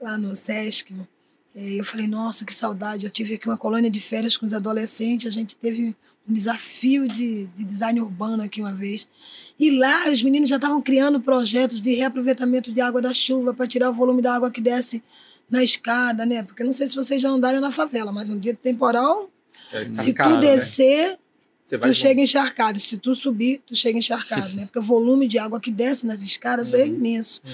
[0.00, 0.94] lá no Sesc.
[1.54, 3.06] E eu falei, nossa, que saudade.
[3.06, 5.26] Eu tive aqui uma colônia de férias com os adolescentes.
[5.26, 5.96] A gente teve
[6.28, 9.06] um desafio de, de design urbano aqui uma vez.
[9.58, 13.66] E lá os meninos já estavam criando projetos de reaproveitamento de água da chuva para
[13.66, 15.02] tirar o volume da água que desce
[15.48, 16.42] na escada, né?
[16.42, 19.30] Porque não sei se vocês já andaram na favela, mas um dia de temporal,
[19.72, 20.40] É, se cascada, tu né?
[20.56, 21.18] descer,
[21.78, 22.78] vai tu chega encharcado.
[22.80, 24.66] Se tu subir, tu chega encharcado, né?
[24.66, 27.40] Porque o volume de água que desce nas escadas é imenso.
[27.44, 27.52] Uhum.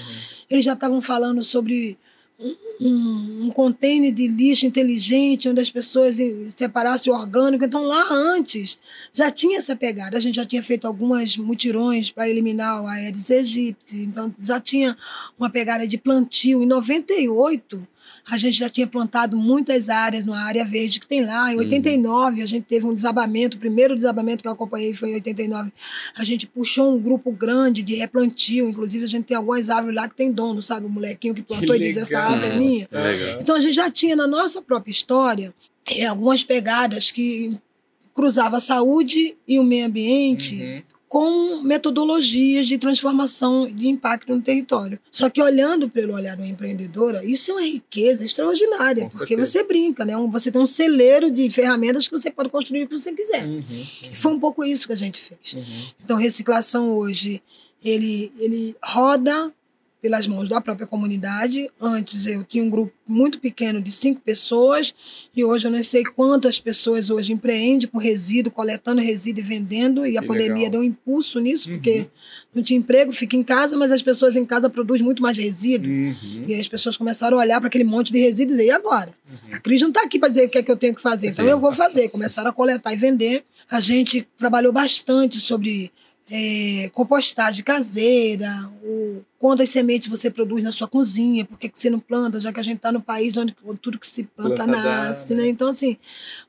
[0.49, 1.97] Eles já estavam falando sobre
[2.39, 6.17] um, um, container de lixo inteligente, onde as pessoas
[6.49, 7.63] separassem o orgânico.
[7.63, 8.77] Então, lá antes,
[9.11, 10.17] já tinha essa pegada.
[10.17, 13.97] A gente já tinha feito algumas mutirões para eliminar o Aedes aegypti.
[13.97, 14.97] Então, já tinha
[15.37, 16.63] uma pegada de plantio.
[16.63, 17.87] Em 98,
[18.29, 21.53] a gente já tinha plantado muitas áreas na área verde que tem lá.
[21.53, 23.57] Em 89, a gente teve um desabamento.
[23.57, 25.71] O primeiro desabamento que eu acompanhei foi em 89.
[26.15, 28.69] A gente puxou um grupo grande de replantio.
[28.69, 30.85] Inclusive, a gente tem algumas árvores lá que tem dono, sabe?
[30.85, 32.87] O molequinho que plantou e diz: essa árvore é minha.
[32.91, 33.41] É legal.
[33.41, 35.53] Então, a gente já tinha na nossa própria história
[35.85, 37.57] é, algumas pegadas que
[38.13, 40.81] cruzava a saúde e o meio ambiente Uhum.
[41.13, 44.99] Com metodologias de transformação de impacto no território.
[45.11, 49.51] Só que olhando pelo olhar do empreendedora, isso é uma riqueza extraordinária, Com porque certeza.
[49.51, 50.15] você brinca, né?
[50.31, 53.45] Você tem um celeiro de ferramentas que você pode construir o que você quiser.
[53.45, 53.63] Uhum.
[54.11, 55.53] E foi um pouco isso que a gente fez.
[55.53, 55.63] Uhum.
[56.03, 57.43] Então, reciclação hoje,
[57.85, 59.53] ele, ele roda
[60.03, 61.69] pelas mãos da própria comunidade.
[61.79, 64.93] Antes eu tinha um grupo muito pequeno de cinco pessoas
[65.33, 70.05] e hoje eu não sei quantas pessoas hoje empreendem com resíduo, coletando resíduo e vendendo.
[70.05, 70.71] E a Que pandemia legal.
[70.71, 71.75] deu um impulso nisso, Uhum.
[71.75, 72.07] porque
[72.53, 75.89] não tinha emprego, fica em casa, mas as pessoas em casa produzem muito mais resíduo.
[75.89, 76.43] Uhum.
[76.47, 78.71] E aí as pessoas começaram a olhar para aquele monte de resíduo e dizer, e
[78.71, 79.13] agora?
[79.53, 81.29] A Cris não está aqui para dizer o que é que eu tenho que fazer,
[81.29, 81.51] então Sim.
[81.51, 82.09] eu vou fazer.
[82.09, 83.45] Começaram a coletar e vender.
[83.71, 85.89] A gente trabalhou bastante sobre
[86.29, 88.49] é, compostagem caseira,
[88.83, 92.53] o, quantas sementes você produz na sua cozinha, por que, que você não planta, já
[92.53, 95.41] que a gente está no país onde tudo que se planta, nasce, né?
[95.41, 95.49] né?
[95.49, 95.97] Então, assim,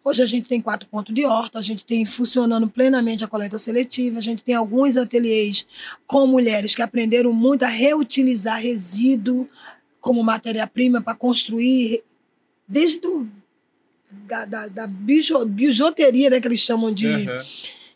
[0.05, 3.59] hoje a gente tem quatro pontos de horta, a gente tem funcionando plenamente a coleta
[3.59, 5.67] seletiva, a gente tem alguns ateliês
[6.07, 9.49] com mulheres que aprenderam muito a reutilizar resíduo
[10.01, 12.01] como matéria-prima para construir,
[12.69, 13.29] desde do,
[14.25, 17.43] da, da, da bijo- bijuteria, né, que eles chamam de Uhum.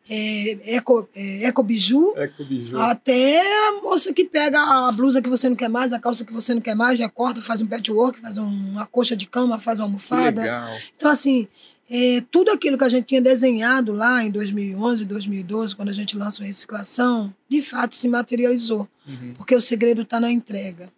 [0.09, 2.79] É, eco, é, ecobiju, Ecobiju.
[2.81, 6.33] até a moça que pega a blusa que você não quer mais, a calça que
[6.33, 9.59] você não quer mais, já corta, faz um patchwork, faz um- uma coxa de cama,
[9.59, 10.42] faz uma almofada.
[10.42, 10.68] legal.
[10.97, 11.47] Então, assim,
[11.90, 16.16] é, tudo aquilo que a gente tinha desenhado lá em 2011, 2012, quando a gente
[16.16, 18.88] lançou a reciclação, de fato se materializou.
[19.07, 19.33] Uhum.
[19.37, 20.90] Porque o segredo está na entrega.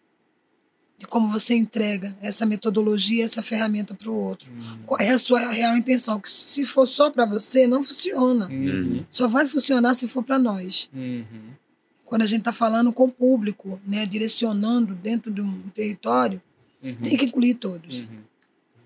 [1.00, 4.52] De como você entrega essa metodologia, essa ferramenta para o outro.
[4.52, 4.80] Uhum.
[4.84, 6.20] Qual é a sua real intenção?
[6.20, 8.46] Que se for só para você, não funciona.
[8.50, 9.02] Uhum.
[9.08, 10.90] Só vai funcionar se for para nós.
[10.92, 11.24] Uhum.
[12.04, 16.42] Quando a gente está falando com o público, né, direcionando dentro de um território,
[16.82, 16.94] Uhum.
[16.96, 18.00] tem que incluir todos.
[18.00, 18.18] Uhum.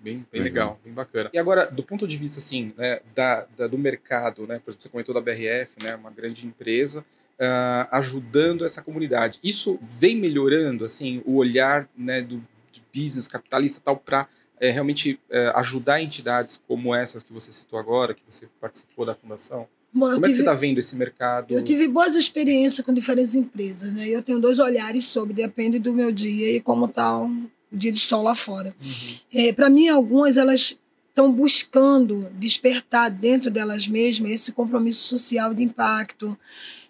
[0.01, 1.29] Bem, bem legal, bem bacana.
[1.33, 4.83] E agora, do ponto de vista assim, né, da, da- do mercado, né, por exemplo,
[4.83, 7.03] você comentou da BRF, né, uma grande empresa,
[7.39, 9.39] ah, ajudando essa comunidade.
[9.43, 12.45] Isso vem melhorando assim o olhar né, do, do
[12.93, 14.27] business capitalista tal para
[14.61, 19.67] realmente eh, ajudar entidades como essas que você citou agora, que você participou da fundação.
[19.93, 21.53] Bom, Como é que você tive- está vendo esse mercado?
[21.53, 24.07] Eu tive boas experiências com diferentes empresas, né?
[24.07, 27.99] Eu tenho dois olhares sobre, depende do meu dia e como está o dia de
[27.99, 28.73] sol lá fora.
[28.81, 29.53] Uhum.
[29.53, 30.79] Para mim, algumas elas
[31.15, 36.37] estão buscando despertar dentro delas mesmas esse compromisso social de impacto,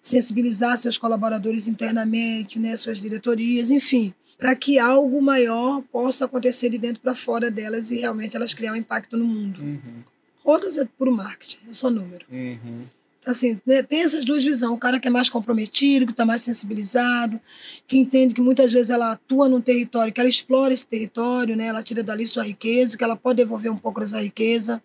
[0.02, 6.80] sensibilizar seus colaboradores internamente, né, suas diretorias, enfim, para que algo maior possa acontecer de
[6.80, 9.62] dentro para fora delas e realmente elas criar um impacto no mundo.
[9.62, 10.04] Uhum.
[10.44, 12.26] Outras é puro marketing, é só número.
[12.32, 12.86] Uhum.
[13.26, 14.72] Assim, né, tem essas duas visões.
[14.72, 17.42] O cara que é mais comprometido, que está mais sensibilizado,
[17.88, 21.66] que entende que muitas vezes ela atua num território, que ela explora esse território, né,
[21.66, 24.82] ela tira dali sua riqueza, que ela pode devolver um pouco dessa riqueza.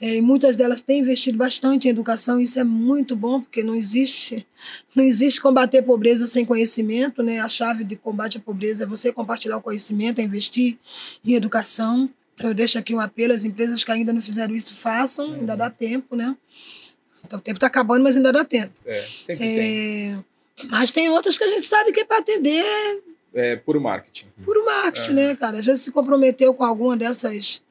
[0.00, 3.62] É, e muitas delas têm investido bastante em educação, e isso é muito bom, porque
[3.62, 4.44] não existe,
[4.96, 7.22] não existe combater pobreza sem conhecimento.
[7.22, 7.38] Né?
[7.38, 10.76] A chave de combate à pobreza é você compartilhar o conhecimento, é investir
[11.24, 12.10] em educação.
[12.40, 15.70] Eu deixo aqui um apelo às empresas que ainda não fizeram isso, façam, ainda dá
[15.70, 16.36] tempo, né?
[17.32, 18.74] Então, o tempo está acabando, mas ainda dá tempo.
[18.84, 20.12] É, sempre tem.
[20.12, 22.62] É, mas tem outras que a gente sabe que é para atender
[23.32, 24.26] É puro marketing.
[24.44, 25.14] puro marketing, É.
[25.14, 25.56] né, cara?
[25.58, 27.62] Às vezes se comprometeu com alguma dessas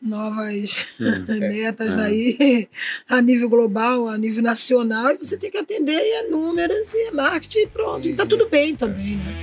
[0.00, 0.86] novas
[1.38, 2.02] metas É.
[2.06, 2.68] aí
[3.10, 7.08] a nível global, a nível nacional, e você tem que atender e é números e
[7.08, 8.08] é marketing e pronto.
[8.08, 8.28] E tá Uhum.
[8.30, 9.34] tudo bem também, né?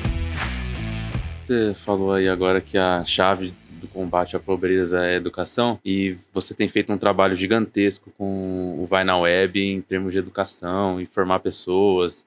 [1.45, 3.53] Você falou aí agora que a chave
[3.95, 8.85] combate à pobreza é a educação e você tem feito um trabalho gigantesco com o
[8.85, 12.25] Vai na Web em termos de educação, informar pessoas.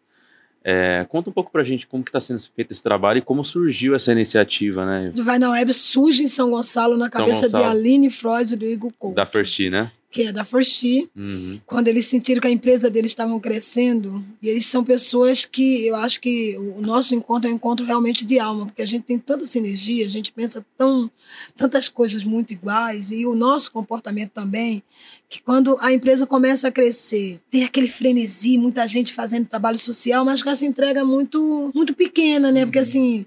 [0.65, 3.45] É, conta um pouco pra gente como que está sendo feito esse trabalho e como
[3.45, 5.13] surgiu essa iniciativa, né?
[5.17, 7.71] O Vai na Web surge em São Gonçalo na cabeça de Gonçalo.
[7.71, 9.91] Aline Freud e do Igor Couto, Da First, né?
[10.11, 11.09] Que é da Forsti.
[11.15, 11.61] Uhum.
[11.67, 15.97] quando eles sentiram que a empresa deles estavam crescendo, e eles são pessoas que eu
[15.97, 19.19] acho que o nosso encontro é um encontro realmente de alma, porque a gente tem
[19.19, 21.11] tanta sinergia, a gente pensa tão,
[21.57, 24.83] tantas coisas muito iguais, e o nosso comportamento também,
[25.29, 30.25] que quando a empresa começa a crescer, tem aquele frenesi, muita gente fazendo trabalho social,
[30.25, 32.65] mas com essa entrega muito, muito pequena, né?
[32.65, 33.27] Porque assim.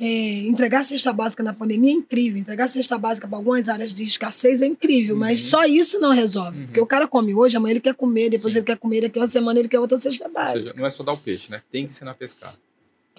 [0.00, 2.38] É, entregar cesta básica na pandemia é incrível.
[2.40, 5.48] Entregar cesta básica para algumas áreas de escassez é incrível, mas Uhum.
[5.50, 6.58] só isso não resolve.
[6.60, 6.64] Uhum.
[6.66, 8.60] Porque o cara come hoje, amanhã ele quer comer, depois Sim.
[8.60, 10.78] ele quer comer, daqui a uma semana ele quer outra cesta Ou seja, básica.
[10.80, 11.62] não é só dar o peixe, né?
[11.72, 12.56] Tem que ensinar a pescar.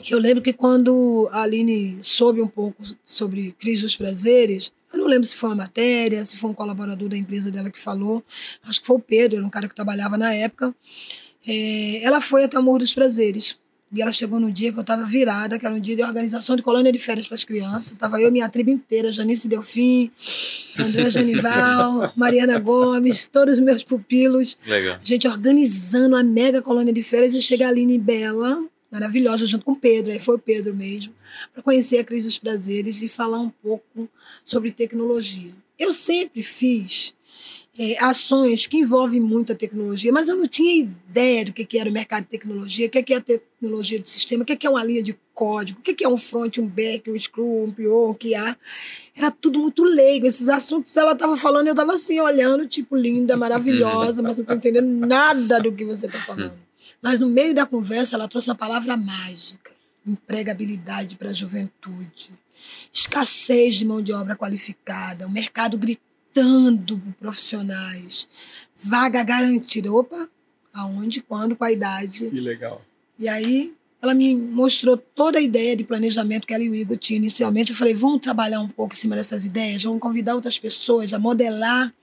[0.09, 5.07] Eu lembro que quando a Aline soube um pouco sobre crise dos prazeres, eu não
[5.07, 8.23] lembro se foi uma matéria, se foi um colaborador da empresa dela que falou,
[8.63, 10.73] acho que foi o Pedro, era um cara que trabalhava na época.
[11.45, 13.57] É, ela foi até o Morro dos Prazeres.
[13.91, 16.55] E ela chegou no dia que eu estava virada, que era um dia de organização
[16.55, 17.97] de colônia de férias para as crianças.
[17.97, 20.11] Tava eu e minha tribo inteira, Janice Delfim,
[20.77, 24.57] André Genival, Mariana Gomes, todos os meus pupilos.
[24.65, 24.97] Legal.
[25.01, 29.65] A gente organizando a mega colônia de férias e chega a Aline Bela, maravilhosa, junto
[29.65, 31.13] com o Pedro, aí foi o Pedro mesmo,
[31.51, 34.07] para conhecer a crise dos prazeres e falar um pouco
[34.43, 35.53] sobre tecnologia.
[35.79, 37.15] Eu sempre fiz
[37.81, 41.79] é, ações que envolvem muito a tecnologia, mas eu não tinha ideia do que, que
[41.79, 44.57] era o mercado de tecnologia, o que, que é a tecnologia de sistema, o que,
[44.57, 47.17] que é uma linha de código, o que, que é um front, um back, um
[47.17, 48.57] screw, um PO, um QA.
[49.15, 50.25] Era tudo muito leigo.
[50.25, 54.57] Esses assuntos ela estava falando eu estava assim, olhando, tipo, linda, maravilhosa, mas não estou
[54.57, 56.59] entendendo nada do que você está falando.
[57.01, 59.71] Mas no meio da conversa, ela trouxe uma palavra mágica:
[60.05, 62.31] empregabilidade para a juventude,
[62.91, 68.27] escassez de mão de obra qualificada, o mercado gritando por profissionais,
[68.75, 69.91] vaga garantida.
[69.91, 70.29] Opa,
[70.73, 72.29] aonde, quando, com a idade.
[72.29, 72.81] Que legal.
[73.17, 76.97] E aí ela me mostrou toda a ideia de planejamento que ela e o Igor
[76.97, 77.71] tinham inicialmente.
[77.71, 81.19] Eu falei, vamos trabalhar um pouco em cima dessas ideias, vamos convidar outras pessoas a
[81.19, 81.93] modelar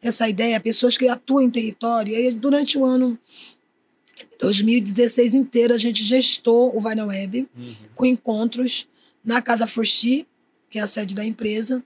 [0.00, 2.12] essa ideia, pessoas que atuam em território.
[2.12, 3.18] E aí, durante o ano
[4.40, 7.74] 2016 inteiro, a gente gestou o Vai na Web, Uhum.
[7.94, 8.86] com encontros
[9.24, 10.26] na Casa Forchi,
[10.70, 11.84] que é a sede da empresa,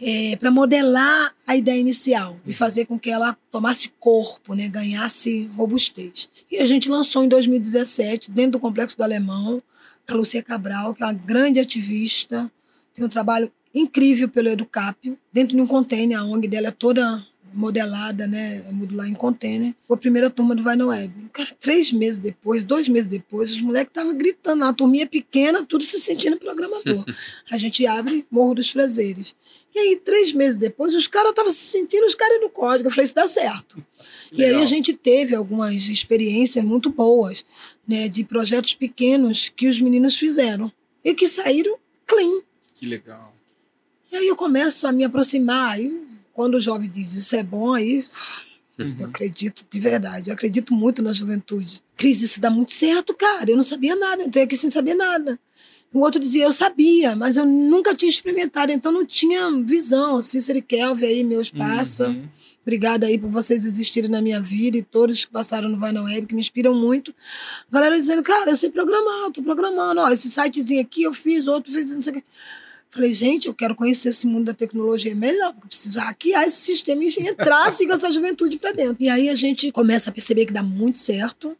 [0.00, 5.46] é, para modelar a ideia inicial e fazer com que ela tomasse corpo, né, ganhasse
[5.54, 6.28] robustez.
[6.50, 9.62] E a gente lançou em 2017, dentro do Complexo do Alemão,
[10.06, 12.50] a Lucia Cabral, que é uma grande ativista,
[12.94, 14.96] tem um trabalho incrível pelo Educap,
[15.32, 19.96] dentro de um container, a ONG dela é toda modelada, né, modular em container, a
[19.96, 21.12] primeira turma do Vai na Web.
[21.32, 25.84] Cara, três meses depois, dois meses depois, os moleques estavam gritando, a turminha pequena, tudo
[25.84, 27.04] se sentindo programador.
[27.50, 29.34] a gente abre Morro dos Prazeres.
[29.74, 32.88] E aí, três meses depois, os caras estavam se sentindo os caras do código.
[32.88, 33.82] Eu falei, isso dá certo.
[34.32, 37.44] e aí a gente teve algumas experiências muito boas,
[37.86, 40.72] né, de projetos pequenos que os meninos fizeram
[41.04, 42.40] e que saíram clean.
[42.74, 43.34] Que legal.
[44.10, 46.06] E aí eu começo a me aproximar, aí
[46.36, 48.04] quando o jovem diz isso é bom, aí
[48.78, 48.96] uhum.
[49.00, 51.82] eu acredito de verdade, eu acredito muito na juventude.
[51.96, 53.50] Cris, isso dá muito certo, cara.
[53.50, 55.40] Eu não sabia nada, entrei aqui sem saber nada.
[55.94, 60.20] O outro dizia, eu sabia, mas eu nunca tinha experimentado, então não tinha visão.
[60.20, 62.10] Cícero e Kelvin aí, meus passa.
[62.10, 62.28] Uhum.
[62.60, 66.02] Obrigada aí por vocês existirem na minha vida e todos que passaram no Vai na
[66.02, 67.14] Web, que me inspiram muito.
[67.70, 70.02] A galera dizendo, cara, eu sei programar, eu tô programando.
[70.02, 72.24] Ó, esse sitezinho aqui eu fiz, outro fiz, não sei o quê.
[72.96, 77.04] Falei, gente, eu quero conhecer esse mundo da tecnologia melhor, porque preciso hackear esse sistema
[77.04, 78.96] e entrar com essa juventude para dentro.
[78.98, 81.54] E aí a gente começa a perceber que dá muito certo.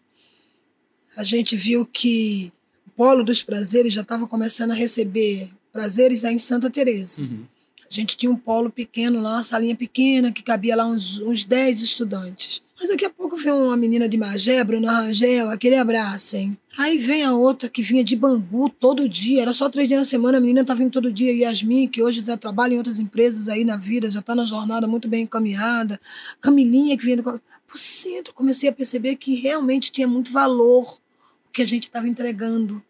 [1.14, 2.50] A gente viu que
[2.86, 7.20] o Polo dos Prazeres já estava começando a receber prazeres aí em Santa Teresa.
[7.20, 7.44] Uhum.
[7.88, 11.44] A gente tinha um polo pequeno lá, uma salinha pequena, que cabia lá uns, uns
[11.44, 12.62] 10 estudantes.
[12.78, 16.58] Mas daqui a pouco vem uma menina de Magé, Bruna Rangel, aquele abraço, hein?
[16.76, 20.04] Aí vem a outra que vinha de Bangu todo dia, era só três dias na
[20.04, 21.32] semana, a menina tá vindo todo dia.
[21.32, 24.86] Yasmin, que hoje já trabalha em outras empresas aí na vida, já tá na jornada
[24.86, 25.98] muito bem encaminhada.
[26.40, 27.22] Camilinha, que vinha do...
[27.22, 31.00] Por centro, comecei a perceber que realmente tinha muito valor
[31.46, 32.82] o que a gente estava entregando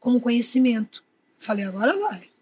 [0.00, 1.04] como conhecimento.
[1.38, 2.33] Falei, agora vai.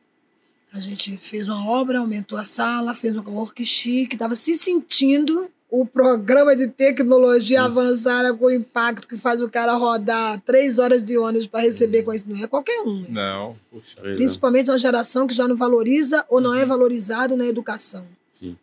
[0.73, 5.51] A gente fez uma obra, aumentou a sala, fez um work chique, estava se sentindo
[5.73, 11.17] o programa de tecnologia avançada com impacto que faz o cara rodar três horas de
[11.17, 12.27] ônibus para receber com isso.
[12.29, 13.07] Não é qualquer um.
[13.09, 13.99] Não, puxa.
[14.01, 16.69] Principalmente uma geração que já não valoriza ou não é uhum.
[16.69, 18.07] valorizado na educação.
[18.31, 18.55] Sim.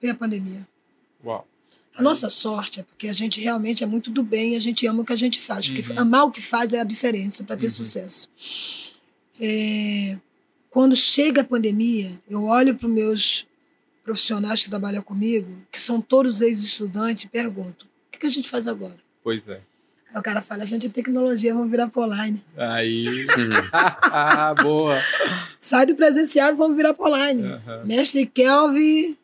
[0.00, 0.68] Vem a pandemia.
[1.24, 1.46] Uau.
[1.96, 4.86] A nossa sorte é porque a gente realmente é muito do bem e a gente
[4.86, 5.68] ama o que a gente faz.
[5.68, 6.00] Porque uhum.
[6.00, 7.72] amar o que faz é a diferença para ter uhum.
[7.72, 8.28] sucesso.
[9.40, 10.18] É,
[10.70, 13.46] quando chega a pandemia, eu olho para os meus
[14.04, 18.48] profissionais que trabalham comigo, que são todos ex-estudantes, e pergunto: o que, que a gente
[18.48, 18.96] faz agora?
[19.22, 19.60] Pois é.
[20.10, 22.42] Aí o cara fala, a gente é tecnologia, vamos virar para online.
[22.56, 23.26] Aí,
[24.62, 24.98] boa.
[25.60, 27.42] Sai do presencial e vamos virar para online.
[27.42, 27.84] Uhum.
[27.84, 29.18] Mestre Kelvin,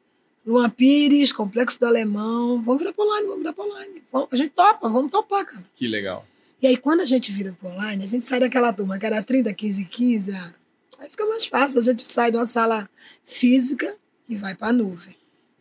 [0.47, 4.03] Luan Pires, Complexo do Alemão, vamos virar para online, vamos virar para online.
[4.31, 5.65] A gente topa, vamos topar, cara.
[5.75, 6.23] Que legal.
[6.61, 9.23] E aí, quando a gente vira para online, a gente sai daquela turma que era
[9.23, 10.55] 30, 15, 15,
[11.05, 11.81] aí fica mais fácil.
[11.81, 12.89] A gente sai de uma sala
[13.25, 13.97] física
[14.29, 15.17] e vai para a nuvem.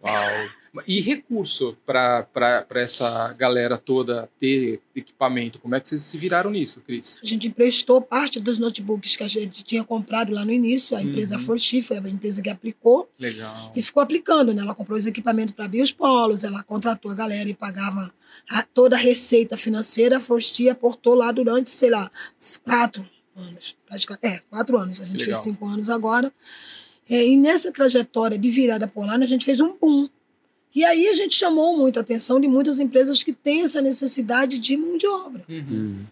[0.05, 0.49] Uau!
[0.87, 2.27] E recurso para
[2.73, 5.59] essa galera toda ter equipamento?
[5.59, 7.19] Como é que vocês se viraram nisso, Cris?
[7.21, 10.97] A gente emprestou parte dos notebooks que a gente tinha comprado lá no início.
[10.97, 11.09] A uhum.
[11.09, 13.07] empresa Forchi foi a empresa que aplicou.
[13.19, 13.71] Legal.
[13.75, 14.63] E ficou aplicando, né?
[14.63, 18.11] Ela comprou os equipamentos para abrir os polos, ela contratou a galera e pagava
[18.49, 20.17] a, toda a receita financeira.
[20.17, 22.11] A Forchi aportou lá durante, sei lá,
[22.63, 23.75] quatro anos.
[24.21, 24.99] É, quatro anos.
[24.99, 26.31] A gente fez cinco anos agora.
[27.09, 30.09] É, e nessa trajetória de virada polar, a gente fez um boom.
[30.75, 34.57] E aí a gente chamou muito a atenção de muitas empresas que têm essa necessidade
[34.57, 35.43] de mão de obra.
[35.47, 36.05] Uhum.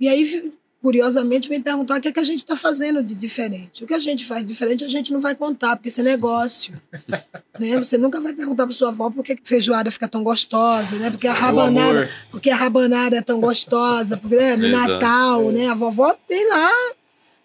[0.00, 3.82] E aí, curiosamente, me perguntar o que, é que a gente está fazendo de diferente.
[3.82, 6.04] O que a gente faz de diferente a gente não vai contar, porque isso é
[6.04, 6.80] negócio.
[7.58, 7.76] né?
[7.78, 11.10] Você nunca vai perguntar para sua avó por que feijoada fica tão gostosa, né?
[11.10, 14.56] Porque a rabanada, porque a rabanada é tão gostosa, porque né?
[14.56, 15.68] no Natal, né?
[15.68, 16.70] A vovó tem lá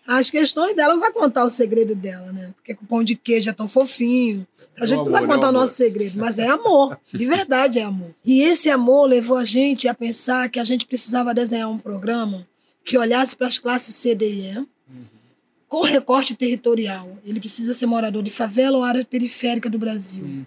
[0.05, 2.53] as questões dela não vai contar o segredo dela, né?
[2.55, 4.45] Porque o pão de queijo é tão fofinho.
[4.77, 6.99] A gente não vai contar o nosso segredo, mas é amor.
[7.13, 8.13] De verdade é amor.
[8.25, 12.45] E esse amor levou a gente a pensar que a gente precisava desenhar um programa
[12.83, 14.65] que olhasse para as classes C, D e E, uhum.
[15.67, 17.17] com recorte territorial.
[17.25, 20.25] Ele precisa ser morador de favela ou área periférica do Brasil.
[20.25, 20.45] Uhum.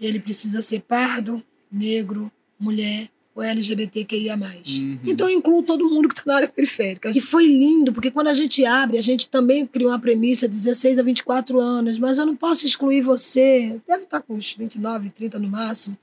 [0.00, 4.36] Ele precisa ser pardo, negro, mulher, o LGBTQIA+.
[4.36, 4.98] Uhum.
[5.04, 7.10] Então eu incluo todo mundo que está na área periférica.
[7.10, 10.54] E foi lindo, porque quando a gente abre, a gente também criou uma premissa de
[10.54, 14.54] 16 a 24 anos, mas eu não posso excluir você, deve estar tá com uns
[14.54, 15.96] 29, 30 no máximo.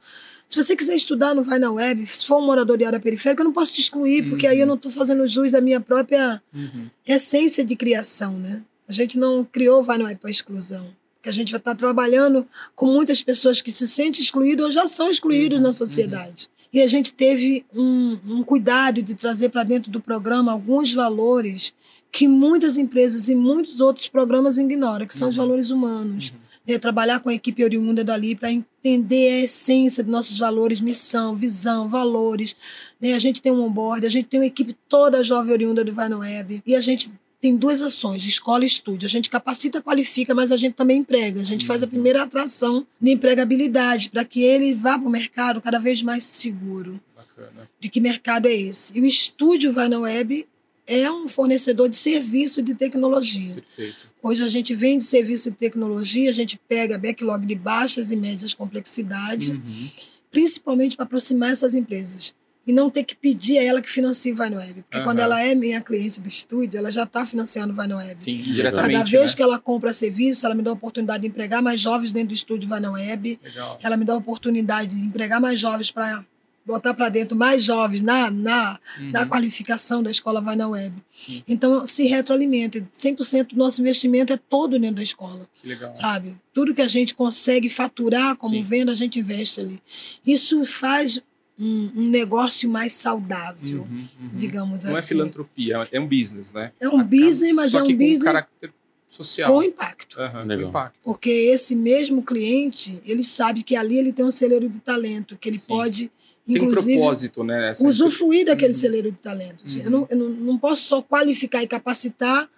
[0.50, 2.04] Se você quiser estudar, não vai na web.
[2.08, 4.64] Se for um morador de área periférica, eu não posso te excluir, porque aí eu
[4.64, 4.70] uhum.
[4.70, 6.90] não estou fazendo jus à minha própria uhum.
[7.06, 8.64] essência de criação, né?
[8.88, 10.90] A gente não criou Vai na Web para exclusão.
[11.18, 14.72] Porque a gente vai estar tá trabalhando com muitas pessoas que se sentem excluídas ou
[14.72, 15.66] já são excluídas uhum.
[15.66, 16.50] na sociedade.
[16.74, 21.74] E a gente teve um, um cuidado de trazer para dentro do programa alguns valores
[22.12, 25.30] que muitas empresas e muitos outros programas ignoram, que são uhum.
[25.30, 26.34] os valores humanos.
[26.70, 31.36] Né, trabalhar com a equipe oriunda dali para entender a essência dos nossos valores, missão,
[31.36, 32.56] visão, valores.
[33.02, 33.14] Né?
[33.16, 36.08] A gente tem um onboard, a gente tem uma equipe toda jovem oriunda do Vai
[36.10, 37.12] no Web e a gente
[37.42, 39.08] tem duas ações, escola e estúdio.
[39.08, 41.40] A gente capacita, qualifica, mas a gente também emprega.
[41.42, 41.90] A gente faz a Uhum.
[41.90, 47.02] primeira atração de empregabilidade para que ele vá para o mercado cada vez mais seguro
[47.16, 47.68] Bacana.
[47.80, 48.96] de que mercado é esse.
[48.96, 50.46] E o estúdio Vai na Web
[50.90, 53.54] é um fornecedor de serviço de tecnologia.
[53.54, 54.10] Perfeito.
[54.24, 58.56] Hoje a gente vende serviço de tecnologia, a gente pega backlog de baixas e médias
[58.56, 59.90] complexidade, Uhum.
[60.32, 62.34] principalmente para aproximar essas empresas.
[62.68, 64.84] E não ter que pedir a ela que financie o Web.
[64.84, 65.04] Porque Aham.
[65.06, 68.20] quando ela é minha cliente do estúdio, ela já está financiando o Web.
[68.20, 68.92] Sim, Cada diretamente.
[68.98, 69.36] Cada vez né?
[69.36, 72.34] que ela compra serviço, ela me dá a oportunidade de empregar mais jovens dentro do
[72.36, 73.40] estúdio Web.
[73.44, 73.80] Legal.
[73.82, 76.24] Ela me dá a oportunidade de empregar mais jovens para
[76.70, 78.80] botar para dentro mais jovens na, na,
[79.12, 79.28] na Uhum.
[79.30, 80.96] qualificação da escola Vai na Web.
[81.14, 81.44] Sim.
[81.48, 82.80] Então, se retroalimenta.
[82.92, 85.94] 100% do nosso investimento é todo dentro da escola, Que legal.
[85.96, 86.38] sabe?
[86.54, 88.62] Tudo que a gente consegue faturar como Sim.
[88.62, 89.80] venda, a gente investe ali.
[90.26, 91.22] Isso faz
[91.58, 94.30] um, um negócio mais saudável, Uhum, uhum.
[94.36, 95.08] digamos Não é assim.
[95.10, 96.72] filantropia, é um business, né?
[96.80, 98.74] É um business, mas Só é que um com business caráter
[99.08, 99.52] social.
[99.52, 100.16] com impacto.
[100.16, 100.70] Com Legal.
[100.70, 101.00] impacto.
[101.04, 105.50] Porque esse mesmo cliente, ele sabe que ali ele tem um celeiro de talento, que
[105.50, 105.68] ele Sim.
[105.68, 106.12] pode,
[106.54, 107.70] Tem um propósito, né?
[107.70, 108.80] Essa usufruir daquele Uhum.
[108.80, 109.64] celeiro de talento.
[109.68, 109.82] Uhum.
[109.84, 112.50] Eu, não, eu não, não posso só qualificar e capacitar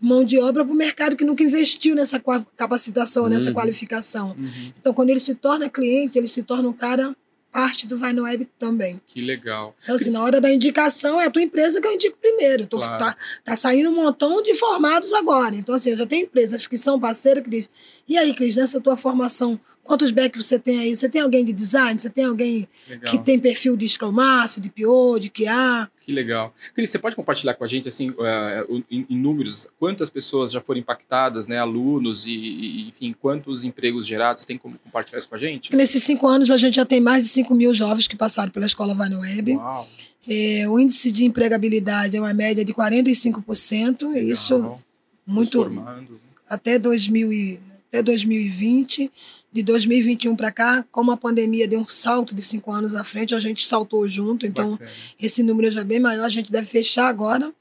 [0.00, 2.18] mão de obra para o mercado que nunca investiu nessa
[2.56, 3.54] capacitação, nessa Uhum.
[3.54, 4.30] qualificação.
[4.38, 7.14] Uhum, Então, quando ele se torna cliente, ele se torna um cara
[7.52, 9.00] parte do Vai no Web também.
[9.04, 9.74] que legal.
[9.82, 12.62] Então, assim, Cris, na hora da indicação, é a tua empresa que eu indico primeiro.
[12.62, 13.04] Eu Tô, Claro.
[13.04, 15.56] tá, tá saindo um montão de formados agora.
[15.56, 17.68] Então, assim, eu já tenho empresas que são parceiras que dizem,
[18.08, 19.58] e aí, Cris, nessa tua formação,
[19.90, 20.94] quantos backs você tem aí?
[20.94, 21.98] Você tem alguém de design?
[21.98, 23.10] Você tem alguém legal.
[23.10, 25.90] que tem perfil de Scrum Master, de PO, de QA?
[26.00, 26.54] Que legal.
[26.72, 30.60] Cris, você pode compartilhar com a gente, assim, eh, em, em números, quantas pessoas já
[30.60, 31.58] foram impactadas, né?
[31.58, 34.44] Alunos e, e, enfim, quantos empregos gerados?
[34.44, 35.74] Tem como compartilhar isso com a gente?
[35.74, 38.66] Nesses cinco anos, a gente já tem mais de 5 mil jovens que passaram pela
[38.66, 39.56] escola Vai no Web.
[39.56, 39.88] Uau,
[40.28, 44.02] É, o índice de empregabilidade é uma média de 45%.
[44.12, 44.16] legal.
[44.22, 44.78] Isso
[45.26, 46.20] muito Transformando.
[46.48, 47.60] até, 2000 e,
[47.90, 49.10] até 2020.
[49.52, 53.34] De 2021 para cá, como a pandemia deu um salto de cinco anos à frente,
[53.34, 54.46] a gente saltou junto.
[54.46, 54.90] Então, Bacana.
[55.20, 56.24] esse número já é bem maior.
[56.24, 57.52] A gente deve fechar agora.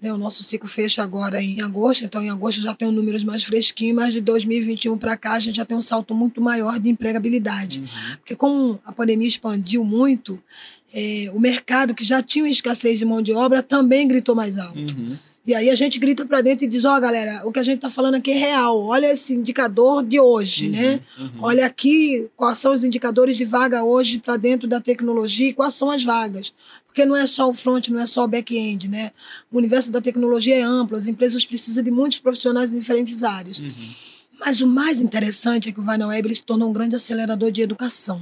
[0.00, 0.12] Né?
[0.12, 2.04] O nosso ciclo fecha agora em agosto.
[2.04, 3.96] Então, em agosto já tem números mais fresquinhos.
[3.96, 7.80] Mas de 2021 para cá, a gente já tem um salto muito maior de empregabilidade.
[7.80, 8.16] Uhum.
[8.18, 10.42] Porque como a pandemia expandiu muito,
[10.92, 14.78] eh, o mercado que já tinha escassez de mão de obra também gritou mais alto.
[14.78, 15.16] Uhum.
[15.48, 17.76] E aí a gente grita para dentro e diz, ó, galera, o que a gente
[17.76, 18.78] está falando aqui é real.
[18.82, 21.00] Olha esse indicador de hoje, né?
[21.18, 21.30] Uhum.
[21.40, 25.72] Olha aqui quais são os indicadores de vaga hoje para dentro da tecnologia e quais
[25.72, 26.52] são as vagas.
[26.86, 29.10] Porque não é só o front, não é só o back-end, né?
[29.50, 33.58] O universo da tecnologia é amplo, as empresas precisam de muitos profissionais em diferentes áreas.
[33.58, 33.72] Uhum.
[34.38, 36.94] Mas o mais interessante é que o Vai na Web ele se tornou um grande
[36.94, 38.20] acelerador de educação.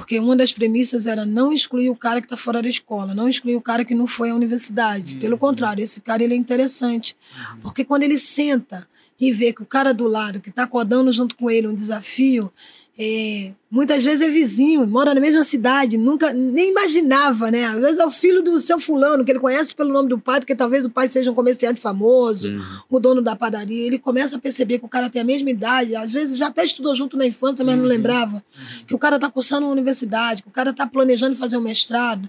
[0.00, 3.28] Porque uma das premissas era não excluir o cara que está fora da escola, não
[3.28, 5.14] excluir o cara que não foi à universidade.
[5.16, 5.38] Pelo Uhum.
[5.38, 7.14] contrário, esse cara ele é interessante.
[7.60, 8.88] Porque quando ele senta
[9.20, 12.50] e vê que o cara do lado, que está codando junto com ele um desafio,
[12.98, 17.66] é, muitas vezes é vizinho, mora na mesma cidade, nunca nem imaginava, né?
[17.66, 20.40] Às vezes é o filho do seu fulano, que ele conhece pelo nome do pai,
[20.40, 22.60] porque talvez o pai seja um comerciante famoso, Uhum.
[22.90, 23.86] o dono da padaria.
[23.86, 26.64] Ele começa a perceber que o cara tem a mesma idade, às vezes já até
[26.64, 27.88] estudou junto na infância, mas não Uhum.
[27.88, 28.42] lembrava.
[28.86, 32.28] Que o cara está cursando uma universidade, que o cara está planejando fazer um mestrado.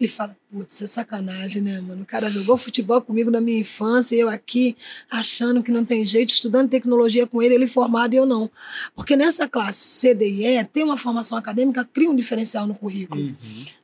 [0.00, 2.02] Ele fala, putz, é sacanagem, né, mano?
[2.02, 4.74] O cara jogou futebol comigo na minha infância e eu aqui
[5.10, 8.50] achando que não tem jeito, estudando tecnologia com ele, ele formado e eu não.
[8.94, 10.14] Porque nessa classe C,
[10.78, 13.20] Ter uma formação acadêmica cria um diferencial no currículo.
[13.20, 13.34] Uhum.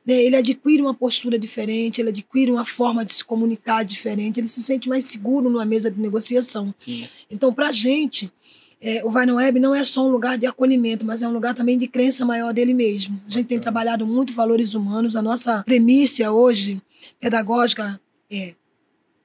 [0.05, 0.13] né?
[0.13, 4.63] Ele adquire uma postura diferente, ele adquire uma forma de se comunicar diferente, ele se
[4.63, 6.73] sente mais seguro numa mesa de negociação.
[6.77, 7.05] Sim.
[7.29, 8.31] Então, para a gente,
[8.79, 11.33] é, o Vai na Web não é só um lugar de acolhimento, mas é um
[11.33, 13.21] lugar também de crença maior dele mesmo.
[13.27, 15.17] A gente tem trabalhado muito valores humanos.
[15.17, 16.81] A nossa premissa hoje,
[17.19, 17.99] pedagógica,
[18.31, 18.55] é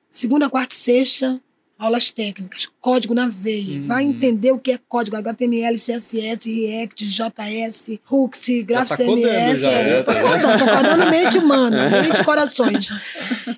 [0.08, 1.40] segunda, quarta e sexta,
[1.80, 3.80] aulas técnicas, código na veia.
[3.80, 3.86] Uhum.
[3.86, 9.98] Vai entender o que é código HTML, CSS, React, JS, Hooks, Já tá é, né?
[9.98, 12.90] eu tô codando, tô codando mente humana, mente corações.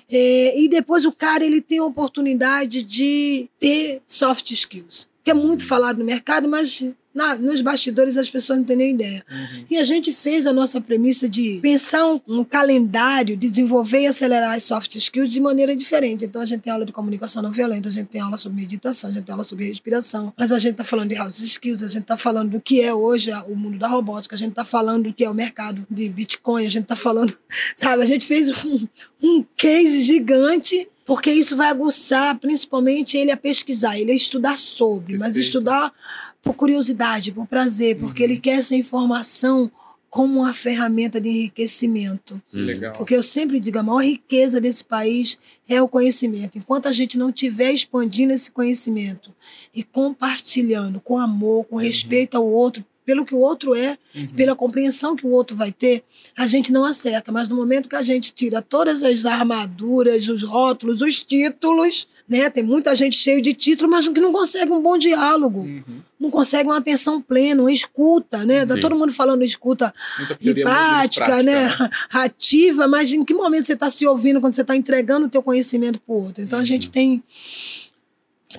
[0.09, 5.33] É, e depois o cara ele tem a oportunidade de ter soft skills, que é
[5.33, 9.23] muito falado no mercado, mas na- nos bastidores as pessoas não têm nem ideia.
[9.29, 9.65] Uhum.
[9.69, 14.07] E a gente fez a nossa premissa de pensar um, um calendário de desenvolver e
[14.07, 16.25] acelerar as soft skills de maneira diferente.
[16.25, 19.09] Então a gente tem aula de comunicação não violenta, a gente tem aula sobre meditação,
[19.09, 21.87] a gente tem aula sobre respiração, mas a gente está falando de hard skills, a
[21.87, 25.03] gente está falando do que é hoje o mundo da robótica, a gente está falando
[25.03, 27.35] do que é o mercado de Bitcoin, a gente está falando,
[27.75, 28.87] sabe, a gente fez um,
[29.21, 35.13] um case gigante Porque isso vai aguçar principalmente ele a pesquisar, ele a estudar sobre,
[35.17, 35.45] mas Perfeito.
[35.47, 35.93] estudar
[36.41, 38.29] por curiosidade, por prazer, porque Uhum.
[38.31, 39.71] ele quer essa informação
[40.09, 42.39] como uma ferramenta de enriquecimento.
[42.45, 42.93] Que legal.
[42.93, 46.55] Porque eu sempre digo, a maior riqueza desse país é o conhecimento.
[46.57, 49.33] Enquanto a gente não estiver expandindo esse conhecimento
[49.73, 54.27] e compartilhando com amor, com respeito ao outro, pelo que o outro é, Uhum.
[54.35, 56.03] pela compreensão que o outro vai ter,
[56.37, 57.31] a gente não acerta.
[57.31, 62.49] Mas no momento que a gente tira todas as armaduras, os rótulos, os títulos, né?
[62.49, 65.83] Tem muita gente cheio de título, mas que não consegue um bom diálogo, Uhum.
[66.19, 68.65] não consegue uma atenção plena, uma escuta, né?
[68.65, 69.93] Tá todo mundo falando escuta
[70.41, 71.67] empática, prática, né?
[72.11, 75.41] Ativa, mas em que momento você está se ouvindo quando você está entregando o teu
[75.43, 76.41] conhecimento para o outro?
[76.43, 77.21] Então a gente tem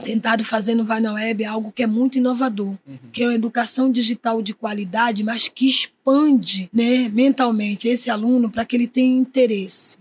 [0.03, 2.99] tentado fazer no Vai na Web algo que é muito inovador, Uhum.
[3.13, 8.65] que é uma educação digital de qualidade, mas que expande né, mentalmente esse aluno para
[8.65, 9.99] que ele tenha interesse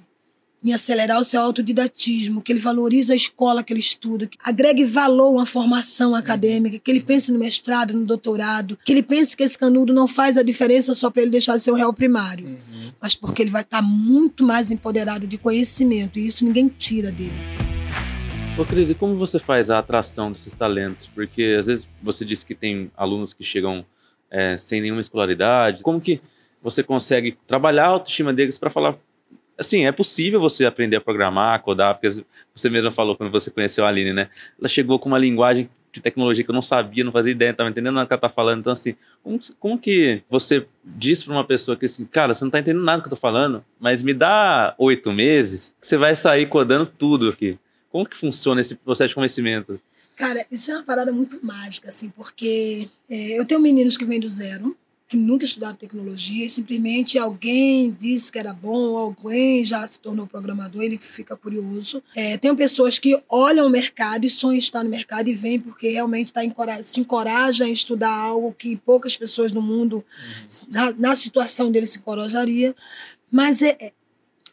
[0.66, 4.86] em acelerar o seu autodidatismo, que ele valorize a escola que ele estuda, que agregue
[4.86, 9.36] valor a uma formação acadêmica, que ele pense no mestrado, no doutorado, que ele pense
[9.36, 11.92] que esse canudo não faz a diferença só para ele deixar de ser um réu
[11.94, 12.92] primário, Uhum.
[13.02, 17.34] mas porque ele vai estar muito mais empoderado de conhecimento, e isso ninguém tira dele.
[18.56, 21.08] Ô, Cris, e como você faz a atração desses talentos?
[21.08, 23.84] Porque às vezes você disse que tem alunos que chegam
[24.30, 25.82] é, sem nenhuma escolaridade.
[25.82, 26.22] Como que
[26.62, 28.96] você consegue trabalhar a autoestima deles para falar.
[29.58, 32.24] Assim, é possível você aprender a programar, a codar, porque
[32.54, 34.30] você mesma falou quando você conheceu a Aline, né?
[34.60, 37.54] Ela chegou com uma linguagem de tecnologia que eu não sabia, não fazia ideia, não
[37.54, 38.60] estava entendendo nada que ela tá falando.
[38.60, 42.52] Então, assim, como, como que você diz para uma pessoa que, assim, cara, você não
[42.52, 46.16] tá entendendo nada que eu tô falando, mas me dá oito meses que você vai
[46.16, 47.58] sair codando tudo aqui.
[47.94, 49.80] Como que funciona esse processo de conhecimento?
[50.16, 54.20] Cara, isso é uma parada muito mágica, assim, porque é, eu tenho meninos que vêm
[54.20, 54.76] do zero,
[55.08, 60.26] que nunca estudaram tecnologia, e simplesmente alguém disse que era bom, alguém já se tornou
[60.26, 62.02] programador, ele fica curioso.
[62.16, 65.90] É, tenho pessoas que olham o mercado e sonham estar no mercado e vêm porque
[65.90, 70.04] realmente tá encora- se encorajam a estudar algo que poucas pessoas no mundo,
[70.68, 72.76] na, na situação dele, se encorajaria.
[73.32, 73.94] Mas é, é-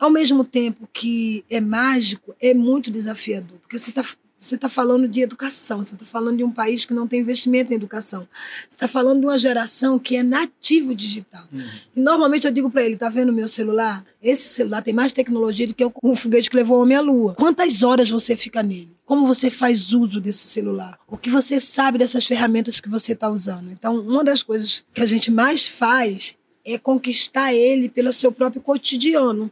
[0.01, 4.03] ao mesmo tempo que é mágico, é muito desafiador, porque você está
[4.41, 7.75] você tá falando de educação, você está falando de um país que não tem investimento
[7.75, 8.27] em educação.
[8.67, 11.47] Você está falando de uma geração que é nativo digital.
[11.53, 11.69] Uhum.
[11.95, 14.03] E normalmente eu digo para ele, tá vendo o meu celular?
[14.23, 17.03] Esse celular tem mais tecnologia do que o o foguete que levou o homem à
[17.03, 17.35] lua.
[17.35, 18.97] Quantas horas você fica nele?
[19.05, 20.99] Como você faz uso desse celular?
[21.07, 23.71] O que você sabe dessas ferramentas que você está usando?
[23.71, 28.63] Então, uma das coisas que a gente mais faz é conquistar ele pelo seu próprio
[28.63, 29.51] cotidiano.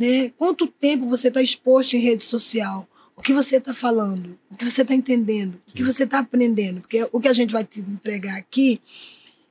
[0.00, 0.32] Né?
[0.38, 2.88] Quanto tempo você está exposto em rede social?
[3.14, 4.38] O que você está falando?
[4.50, 5.60] O que você está entendendo?
[5.68, 6.80] O que você está aprendendo?
[6.80, 8.80] Porque o que a gente vai te entregar aqui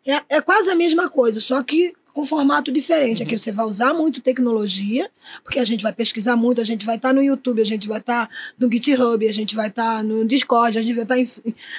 [0.04, 3.22] é, é quase a mesma coisa, só que com formato diferente.
[3.24, 5.10] Aqui você vai usar muito tecnologia,
[5.44, 8.00] porque a gente vai pesquisar muito, a gente vai estar no YouTube, a gente vai
[8.00, 8.30] estar
[8.60, 11.28] no GitHub, a gente vai estar no Discord, a gente vai estar em,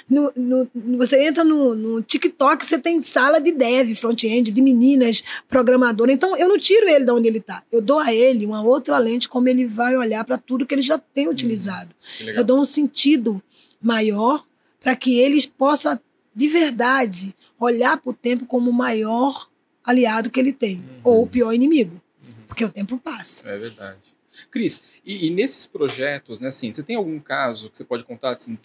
[0.08, 5.22] no, no- você entra no, no TikTok, você tem sala de dev, front-end, de meninas
[5.48, 6.14] programadoras.
[6.14, 7.62] Então eu não tiro ele de onde ele está.
[7.72, 10.82] Eu dou a ele uma outra lente como ele vai olhar para tudo que ele
[10.82, 11.90] já tem utilizado.
[12.18, 13.42] Que Eu dou um sentido
[13.82, 14.44] maior
[14.80, 15.98] para que eles possam,
[16.34, 19.49] de verdade, olhar para o tempo como maior
[19.84, 21.00] aliado que ele tem, Uhum.
[21.04, 22.32] ou o pior inimigo, Uhum.
[22.46, 23.48] porque o tempo passa.
[23.48, 24.18] É verdade.
[24.50, 28.30] Cris, e, e nesses projetos, né, assim, você tem algum caso que você pode contar,
[28.30, 28.56] assim,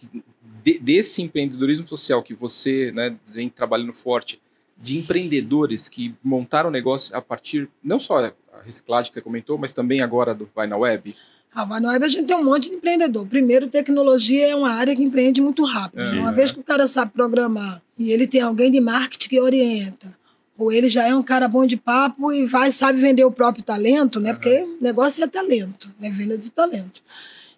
[0.63, 4.39] de- desse empreendedorismo social que você, né, vem trabalhando forte,
[4.77, 9.73] de empreendedores que montaram negócio a partir, não só a reciclagem que você comentou, mas
[9.73, 11.15] também agora do Vai na Web?
[11.53, 13.25] A Vanoeb a gente tem um monte de empreendedor.
[13.27, 16.01] Primeiro, tecnologia é uma área que empreende muito rápido.
[16.01, 16.11] É.
[16.11, 16.19] né?
[16.19, 20.17] Uma vez que o cara sabe programar e ele tem alguém de marketing que orienta,
[20.57, 23.63] ou ele já é um cara bom de papo e vai sabe vender o próprio
[23.63, 24.29] talento, né?
[24.29, 24.39] Aham.
[24.39, 27.01] Porque o negócio é talento, é venda de talento.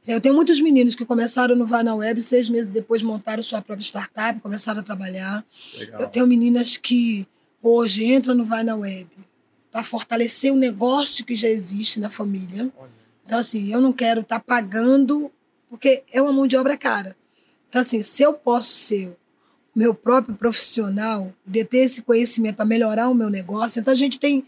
[0.07, 3.61] Eu tenho muitos meninos que começaram no Vai na Web, seis meses depois montaram sua
[3.61, 5.45] própria startup, começaram a trabalhar.
[5.77, 5.99] Legal.
[5.99, 7.27] Eu tenho meninas que
[7.61, 9.09] hoje entram no Vai na Web
[9.69, 12.71] para fortalecer o negócio que já existe na família.
[12.77, 12.89] Olha.
[13.25, 15.29] Então, assim, eu não quero estar pagando,
[15.69, 17.13] porque é uma mão de obra cara.
[17.67, 19.17] Então, assim, se eu posso ser
[19.78, 24.17] meu próprio profissional, de ter esse conhecimento para melhorar o meu negócio, então a gente
[24.17, 24.43] tem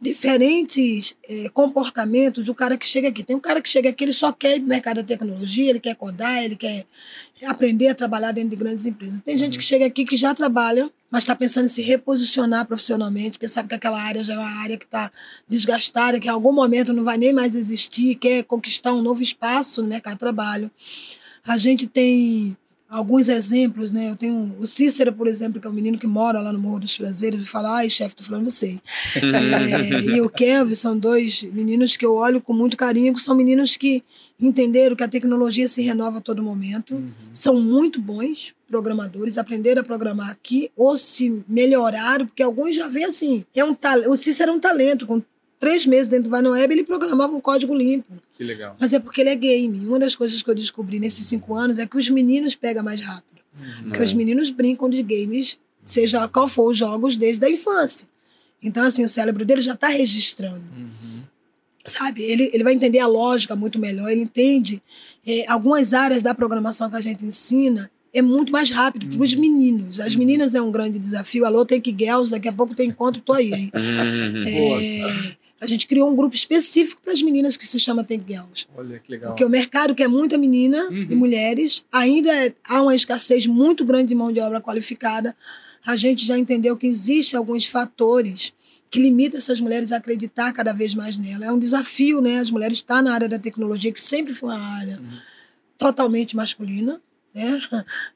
[0.00, 3.22] diferentes eh, comportamentos do cara que chega aqui.
[3.22, 5.68] Tem um cara que chega aqui, ele só quer ir para o mercado da tecnologia,
[5.68, 6.86] ele quer codar, ele quer
[7.44, 9.20] aprender a trabalhar dentro de grandes empresas.
[9.20, 13.32] Tem gente que chega aqui que já trabalha, mas está pensando em se reposicionar profissionalmente,
[13.32, 15.12] porque sabe que aquela área já é uma área que está
[15.46, 19.82] desgastada, que em algum momento não vai nem mais existir, quer conquistar um novo espaço
[19.82, 20.70] no mercado de trabalho.
[21.46, 22.56] A gente tem
[22.92, 24.10] alguns exemplos, né?
[24.10, 26.80] Eu tenho o Cícero, por exemplo, que é um menino que mora lá no Morro
[26.80, 28.78] dos Prazeres, e fala, ai, chefe, tô falando você.
[29.16, 33.34] é, e o Kevin são dois meninos que eu olho com muito carinho, que são
[33.34, 34.04] meninos que
[34.38, 37.10] entenderam que a tecnologia se renova a todo momento, uhum.
[37.32, 43.04] são muito bons programadores, aprenderam a programar aqui, ou se melhoraram, porque alguns já vêm
[43.04, 43.76] assim, é um
[44.08, 45.22] o Cícero é um talento, com
[45.62, 48.12] três meses dentro do Vai Web, ele programava um código limpo.
[48.36, 48.76] Que legal.
[48.80, 49.86] Mas é porque ele é game.
[49.86, 53.00] Uma das coisas que eu descobri nesses cinco anos é que os meninos pegam mais
[53.00, 53.40] rápido.
[53.56, 53.84] Uhum.
[53.84, 58.08] Porque os meninos brincam de games, seja qual for os jogos, desde a infância.
[58.60, 60.64] Então, assim, o cérebro dele já está registrando.
[60.76, 61.22] Uhum.
[61.84, 62.24] Sabe?
[62.24, 64.82] Ele, ele vai entender a lógica muito melhor, ele entende
[65.24, 69.32] é, algumas áreas da programação que a gente ensina é muito mais rápido para os
[69.32, 69.40] uhum.
[69.40, 70.00] meninos.
[70.00, 71.44] As meninas é um grande desafio.
[71.44, 73.72] Alô, tem que girls, daqui a pouco tem encontro, tô aí, hein?
[73.72, 74.42] Uhum.
[74.44, 78.66] É, a gente criou um grupo específico para as meninas que se chama Tank Girls.
[78.74, 79.30] Olha que legal.
[79.30, 81.06] Porque o mercado quer muita menina uhum.
[81.08, 85.36] e mulheres, ainda é, há uma escassez muito grande de mão de obra qualificada.
[85.86, 88.52] A gente já entendeu que existem alguns fatores
[88.90, 91.44] que limitam essas mulheres a acreditar cada vez mais nela.
[91.44, 92.40] É um desafio, né?
[92.40, 95.18] As mulheres estão na área da tecnologia, que sempre foi uma área uhum.
[95.78, 97.00] totalmente masculina
[97.34, 97.60] né?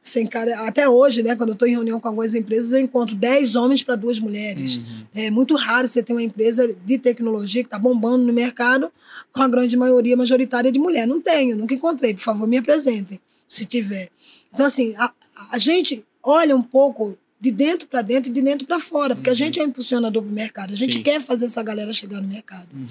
[0.02, 3.14] Sem cara, até hoje, né, quando eu estou em reunião com algumas empresas, eu encontro
[3.14, 4.76] 10 homens para duas mulheres.
[4.76, 5.06] Uhum.
[5.14, 8.90] É muito raro você ter uma empresa de tecnologia que está bombando no mercado
[9.32, 11.06] com a grande maioria majoritária de mulher.
[11.06, 12.14] Não tenho, nunca encontrei.
[12.14, 14.10] Por favor, me apresentem, se tiver.
[14.52, 15.12] Então, assim, a,
[15.52, 19.30] a gente olha um pouco de dentro para dentro e de dentro para fora, porque
[19.30, 19.34] uhum.
[19.34, 20.72] a gente é impulsionador para o mercado.
[20.72, 21.02] A gente Sim.
[21.02, 22.68] quer fazer essa galera chegar no mercado.
[22.74, 22.88] Uhum.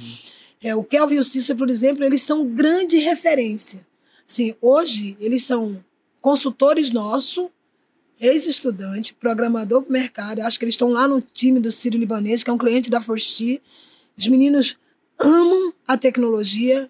[0.61, 3.85] É, o Kelvin e o Cícero, por exemplo, eles são grande referência.
[4.27, 5.83] Assim, hoje, eles são
[6.25, 7.49] consultores nossos,
[8.19, 10.39] ex-estudante, programador para o mercado.
[10.39, 12.99] Acho que eles estão lá no time do Sírio Libanês, que é um cliente da
[12.99, 13.61] Forsti.
[14.17, 14.75] Os meninos
[15.19, 16.89] amam a tecnologia,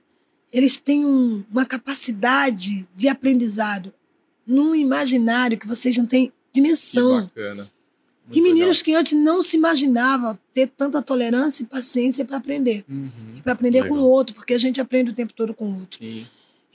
[0.53, 3.93] eles têm um, uma capacidade de aprendizado
[4.47, 7.27] num imaginário que vocês não têm dimensão.
[7.27, 7.71] Que bacana.
[8.25, 8.85] Muito e meninos legal.
[8.85, 12.85] que antes não se imaginavam ter tanta tolerância e paciência para aprender.
[12.87, 13.41] Uhum.
[13.43, 13.97] Para aprender legal.
[13.97, 15.99] com o outro, porque a gente aprende o tempo todo com o outro.
[15.99, 16.25] Sim.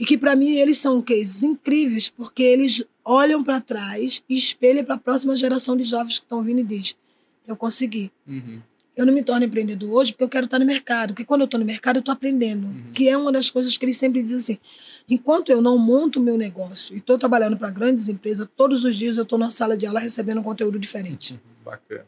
[0.01, 4.83] E que para mim eles são cases incríveis, porque eles olham para trás e espelham
[4.83, 6.97] para a próxima geração de jovens que estão vindo e diz:
[7.47, 8.11] Eu consegui.
[8.27, 8.63] Uhum.
[8.97, 11.09] Eu não me torno empreendedor hoje porque eu quero estar no mercado.
[11.09, 12.67] Porque quando eu estou no mercado, eu estou aprendendo.
[12.67, 12.93] Uhum.
[12.95, 14.59] Que é uma das coisas que eles sempre dizem assim:
[15.07, 18.97] enquanto eu não monto o meu negócio e estou trabalhando para grandes empresas, todos os
[18.97, 21.35] dias eu estou na sala de aula recebendo um conteúdo diferente.
[21.35, 21.41] Uhum.
[21.63, 22.07] Bacana.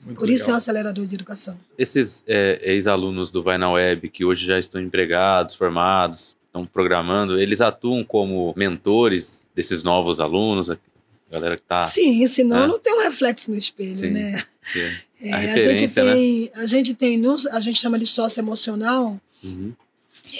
[0.00, 0.36] Muito Por legal.
[0.36, 1.60] isso é um acelerador de educação.
[1.76, 7.40] Esses é, ex-alunos do Vai na Web, que hoje já estão empregados, formados, estão programando,
[7.40, 10.78] eles atuam como mentores desses novos alunos, a
[11.30, 11.86] galera que está...
[11.86, 12.66] Sim, senão né?
[12.66, 14.42] não tem um reflexo no espelho, Sim, né?
[15.22, 16.50] É, a, a, gente tem, né?
[16.54, 17.22] a gente tem,
[17.52, 19.72] a gente chama de sócio emocional, uhum.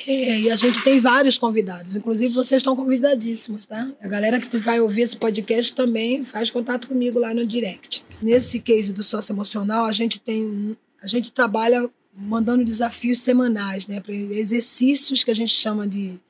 [0.06, 3.90] é, e a gente tem vários convidados, inclusive vocês estão convidadíssimos, tá?
[4.00, 8.04] A galera que vai ouvir esse podcast também faz contato comigo lá no direct.
[8.20, 11.88] Nesse case do sócio emocional, a gente tem, a gente trabalha
[12.20, 14.02] mandando desafios semanais, né?
[14.08, 16.20] Exercícios que a gente chama de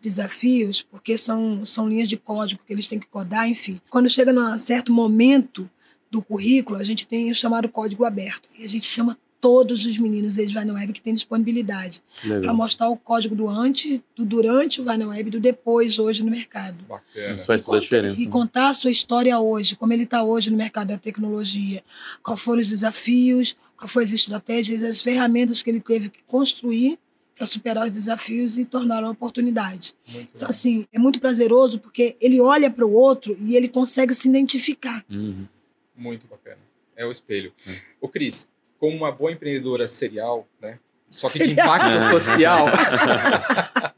[0.00, 3.80] desafios, porque são, são linhas de código que eles têm que codar, enfim.
[3.90, 5.70] Quando chega num certo momento
[6.10, 8.48] do currículo, a gente tem o chamado código aberto.
[8.58, 12.02] E a gente chama todos os meninos eles no Web que têm disponibilidade
[12.40, 15.98] para mostrar o código do antes, do durante o Vai no Web e do depois
[15.98, 16.84] hoje no mercado.
[16.88, 17.34] Bacana.
[17.34, 18.20] Isso faz toda a diferença.
[18.20, 21.82] E contar a sua história hoje, como ele está hoje no mercado da tecnologia,
[22.22, 26.98] quais foram os desafios, quais foram as estratégias, as ferramentas que ele teve que construir
[27.36, 29.94] para superar os desafios e torná-lo uma oportunidade.
[30.08, 34.14] Muito então, assim, é muito prazeroso porque ele olha para o outro e ele consegue
[34.14, 35.04] se identificar.
[35.10, 35.46] Uhum.
[35.94, 36.58] Muito bacana.
[36.96, 37.52] É o espelho.
[37.66, 37.76] Uhum.
[38.00, 38.48] O Cris,
[38.78, 40.78] como uma boa empreendedora serial, né?
[41.10, 42.66] Só que de impacto social.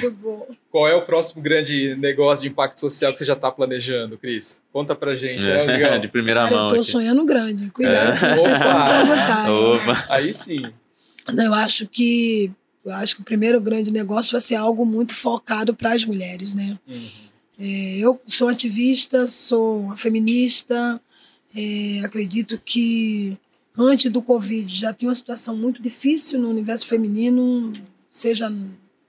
[0.00, 0.46] Muito bom.
[0.70, 4.62] Qual é o próximo grande negócio de impacto social que você já está planejando, Cris?
[4.72, 5.48] Conta pra gente.
[5.48, 6.64] É, é de primeira Cara, mão.
[6.64, 6.90] Eu tô aqui.
[6.90, 7.70] sonhando grande.
[7.70, 8.14] Cuidado é.
[8.14, 10.04] que vocês estão perguntando.
[10.08, 10.62] Aí sim.
[11.36, 12.50] Eu acho que
[12.84, 16.54] eu acho que o primeiro grande negócio vai ser algo muito focado para as mulheres,
[16.54, 16.78] né?
[16.86, 17.08] Uhum.
[17.58, 21.00] É, eu sou ativista, sou feminista,
[21.54, 23.36] é, acredito que
[23.76, 27.72] antes do Covid já tinha uma situação muito difícil no universo feminino,
[28.08, 28.52] seja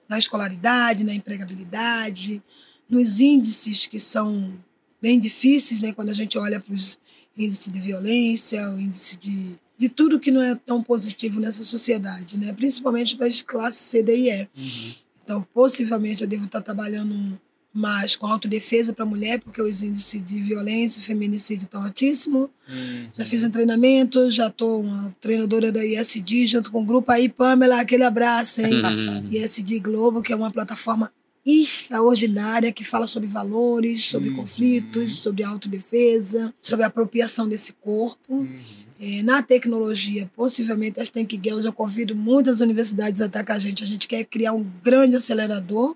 [0.10, 2.44] na escolaridade, na empregabilidade,
[2.90, 4.60] nos índices que são
[5.02, 6.98] bem difíceis, né, quando a gente olha para os
[7.38, 12.40] índices de violência, o índice de, de tudo que não é tão positivo nessa sociedade,
[12.40, 14.50] né, principalmente para as classes C, D e E.
[14.58, 14.94] Uhum.
[15.24, 17.40] Então, possivelmente, eu devo estar trabalhando
[17.80, 22.50] mas com autodefesa para mulher, porque os índices de violência e feminicídio estão altíssimos.
[22.68, 23.08] Uhum.
[23.14, 27.30] Já fiz um treinamento, já estou uma treinadora da ISD, junto com o grupo aí,
[27.30, 28.84] Pamela, aquele abraço, hein?
[28.84, 29.30] Uhum.
[29.32, 31.10] ISD Globo, que é uma plataforma
[31.46, 34.36] extraordinária que fala sobre valores, sobre Uhum.
[34.36, 38.34] conflitos, sobre autodefesa, sobre apropriação desse corpo.
[38.34, 38.60] Uhum.
[39.02, 43.58] É, na tecnologia, possivelmente as Tank Girls, eu convido muitas universidades a estar com a
[43.58, 43.86] gente.
[43.86, 45.96] A gente quer criar um grande acelerador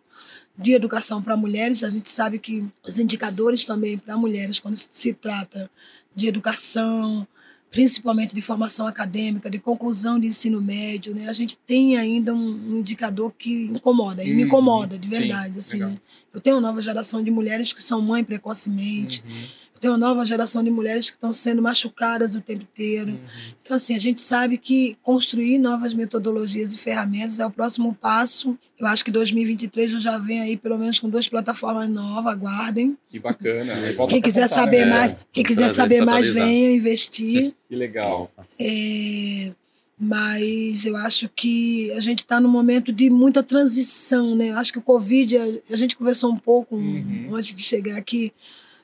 [0.57, 1.83] de educação para mulheres.
[1.83, 5.69] A gente sabe que os indicadores também para mulheres, quando se trata
[6.15, 7.27] de educação,
[7.71, 11.27] principalmente de formação acadêmica, de conclusão de ensino médio, né?
[11.27, 14.47] A gente tem ainda um, indicador que incomoda, e me Uhum.
[14.47, 15.89] incomoda, de Sim, verdade, assim, legal.
[15.89, 15.97] né?
[16.31, 19.43] Eu tenho uma nova geração de mulheres que são mãe precocemente, Uhum.
[19.83, 23.11] Tenho uma nova geração de mulheres que estão sendo machucadas o tempo inteiro.
[23.11, 23.19] Uhum.
[23.61, 28.57] Então, assim, a gente sabe que construir novas metodologias e ferramentas é o próximo passo.
[28.79, 32.97] Eu acho que 2023 eu já venho aí, pelo menos, com duas plataformas novas, aguardem.
[33.09, 33.73] Que bacana.
[33.97, 34.91] Volta Quem quiser contar, saber né?
[34.97, 37.53] mais, quem quiser Prazer saber mais, venha investir.
[37.67, 38.31] Que legal.
[38.59, 39.51] É,
[39.99, 44.51] mas eu acho que a gente está num momento de muita transição, né?
[44.51, 47.29] Eu acho que o Covid, a, a gente conversou um pouco Uhum.
[47.33, 48.31] antes de chegar aqui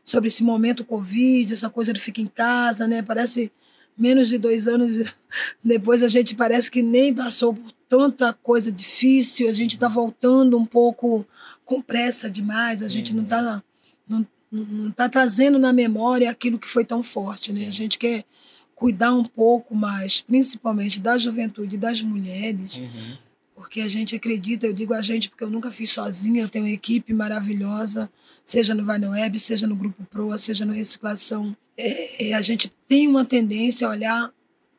[0.10, 3.02] sobre esse momento Covid, essa coisa do fica em casa, né?
[3.02, 3.52] Parece
[3.98, 5.14] menos de dois anos
[5.64, 10.58] depois a gente parece que nem passou por tanta coisa difícil, a gente está voltando
[10.58, 11.26] um pouco
[11.66, 13.64] com pressa demais, a gente não está
[14.08, 17.68] não, não tá trazendo na memória aquilo que foi tão forte, né?
[17.68, 18.26] A gente quer
[18.74, 23.18] cuidar um pouco mais, principalmente da juventude e das mulheres, Uhum.
[23.60, 26.64] Porque a gente acredita, eu digo a gente porque eu nunca fiz sozinha, eu tenho
[26.64, 28.10] uma equipe maravilhosa,
[28.42, 31.54] seja no Vai no Web, seja no Grupo Proa, seja no Reciclação.
[31.78, 34.34] É, a gente tem uma tendência a olhar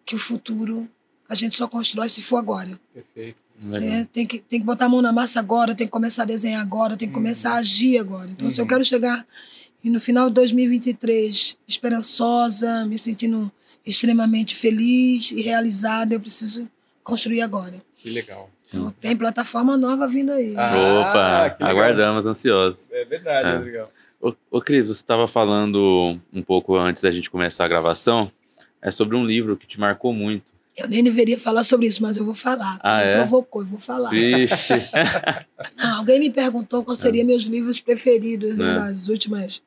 [0.07, 0.89] que o futuro
[1.29, 2.81] a gente só constrói se for agora.
[2.95, 3.39] Perfeito.
[3.61, 4.09] Né?
[4.11, 6.63] Tem, que, tem que botar a mão na massa agora, tem que começar a desenhar
[6.63, 8.31] agora, tem que começar a agir agora.
[8.31, 8.69] Então, se eu Uhum.
[8.69, 9.27] quero chegar
[9.85, 13.53] e no final de 2023 esperançosa, me sentindo
[13.85, 16.67] extremamente feliz e realizada, eu preciso
[17.05, 17.83] construir agora.
[17.97, 18.51] Que legal.
[18.73, 20.55] Então, tem plataforma nova vindo aí.
[20.57, 22.87] Ah, Opa, aguardamos ansiosos.
[22.91, 23.55] É verdade, É.
[23.55, 23.89] é legal.
[24.21, 28.31] Ô, ô Cris, você estava falando um pouco antes da gente começar a gravação,
[28.83, 30.53] é sobre um livro que te marcou muito.
[30.77, 32.77] Eu nem deveria falar sobre isso, mas eu vou falar.
[32.77, 33.17] Tu Ah, me é?
[33.19, 34.09] provocou, eu vou falar.
[34.11, 34.73] Vixe.
[35.79, 38.73] Não, alguém me perguntou qual seriam meus livros preferidos né, É.
[38.73, 39.63] nas últimas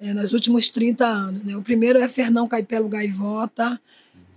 [0.00, 1.44] é, nos últimos 30 anos.
[1.44, 1.56] Né?
[1.56, 3.80] O primeiro é Fernão Caipelo Gaivota,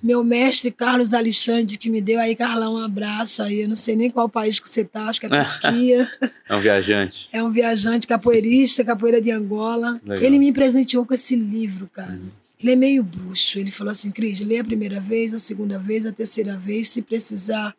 [0.01, 3.61] meu mestre Carlos Alexandre, que me deu aí, Carlão, um abraço aí.
[3.61, 5.29] Eu não sei nem qual país que você tá, acho que é
[5.61, 6.11] Turquia.
[6.47, 7.27] é um viajante.
[7.33, 9.99] é um viajante capoeirista, capoeira de Angola.
[10.05, 10.23] Legal.
[10.23, 12.21] Ele me presenteou com esse livro, cara.
[12.61, 13.59] Ele é meio bruxo.
[13.59, 17.01] Ele falou assim, Cris, leia a primeira vez, a segunda vez, a terceira vez, se
[17.01, 17.75] precisar,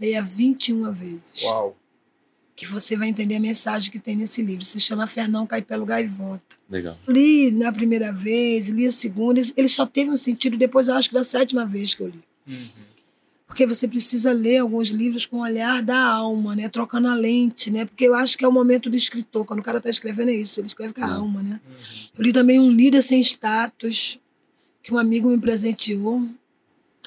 [0.00, 1.76] leia 21 vezes Uau.
[2.60, 4.62] Que você vai entender a mensagem que tem nesse livro.
[4.62, 6.56] Se chama Fernão Caipelo Gaivota.
[6.68, 6.98] Legal.
[7.08, 11.08] Li na primeira vez, li a segunda, ele só teve um sentido depois, eu acho
[11.08, 12.22] que da sétima vez que eu li.
[12.46, 12.68] Uhum.
[13.46, 16.68] Porque você precisa ler alguns livros com o olhar da alma, né?
[16.68, 17.86] Trocando a lente, né?
[17.86, 19.46] Porque eu acho que é o momento do escritor.
[19.46, 21.58] Quando o cara está escrevendo é isso, ele escreve com a alma, né?
[21.66, 22.08] Uhum.
[22.18, 24.20] Eu li também um Líder Sem Status,
[24.82, 26.28] que um amigo me presenteou,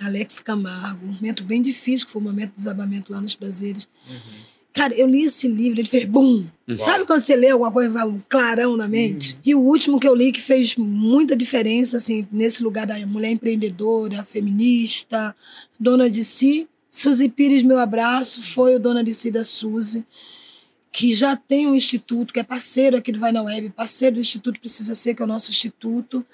[0.01, 1.05] Alex Camargo.
[1.05, 3.87] Um momento bem difícil, que foi um momento de desabamento lá nos prazeres.
[4.09, 4.52] Uhum.
[4.73, 6.45] Cara, eu li esse livro, ele fez bum.
[6.77, 9.37] Sabe quando você lê alguma coisa, vai um clarão na mente?
[9.45, 13.29] E o último que eu li que fez muita diferença, assim, nesse lugar da mulher
[13.29, 15.35] empreendedora, feminista,
[15.79, 16.67] dona de si.
[16.89, 20.05] Suzy Pires, meu abraço, foi o dona de si da Suzy,
[20.91, 24.21] que já tem um instituto, que é parceiro aqui do Vai na Web, parceiro do
[24.21, 26.25] Instituto Precisa Ser, que é o nosso instituto,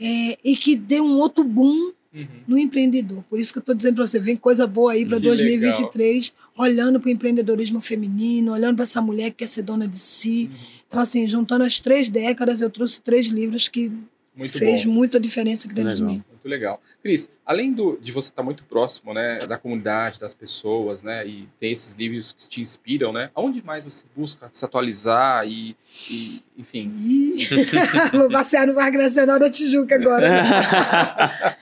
[0.00, 2.26] é, e que deu um outro boom Uhum.
[2.46, 3.24] no empreendedor.
[3.30, 6.32] Por isso que eu estou dizendo para você, vem coisa boa aí para Que 2023,
[6.58, 10.50] olhando para o empreendedorismo feminino, olhando para essa mulher que quer ser dona de si.
[10.52, 10.58] Uhum.
[10.88, 13.90] Então, assim, juntando as três décadas, eu trouxe três livros que
[14.36, 14.92] Muito fez bom.
[14.92, 16.16] muita diferença aqui dentro de Legal.
[16.16, 16.24] mim.
[16.42, 16.82] Muito legal.
[17.00, 21.48] Cris, além do, de você estar muito próximo, né, da comunidade, das pessoas, né, e
[21.60, 25.76] ter esses livros que te inspiram, né, aonde mais você busca se atualizar e,
[26.10, 26.90] e, enfim...
[28.12, 30.28] Vou passear no Parque Nacional da Tijuca agora.
[30.28, 30.42] né?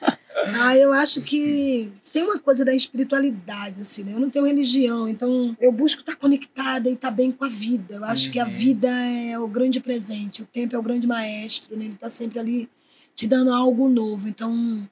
[0.59, 4.13] Ah, eu acho que tem uma coisa da espiritualidade, assim, né?
[4.15, 7.95] Eu não tenho religião, então eu busco estar conectada e estar bem com a vida.
[7.95, 8.51] Eu acho que a Uhum.
[8.51, 11.85] vida é o grande presente, o tempo é o grande maestro, né?
[11.85, 12.69] Ele está sempre ali
[13.15, 14.29] te dando algo novo.
[14.29, 14.89] Então,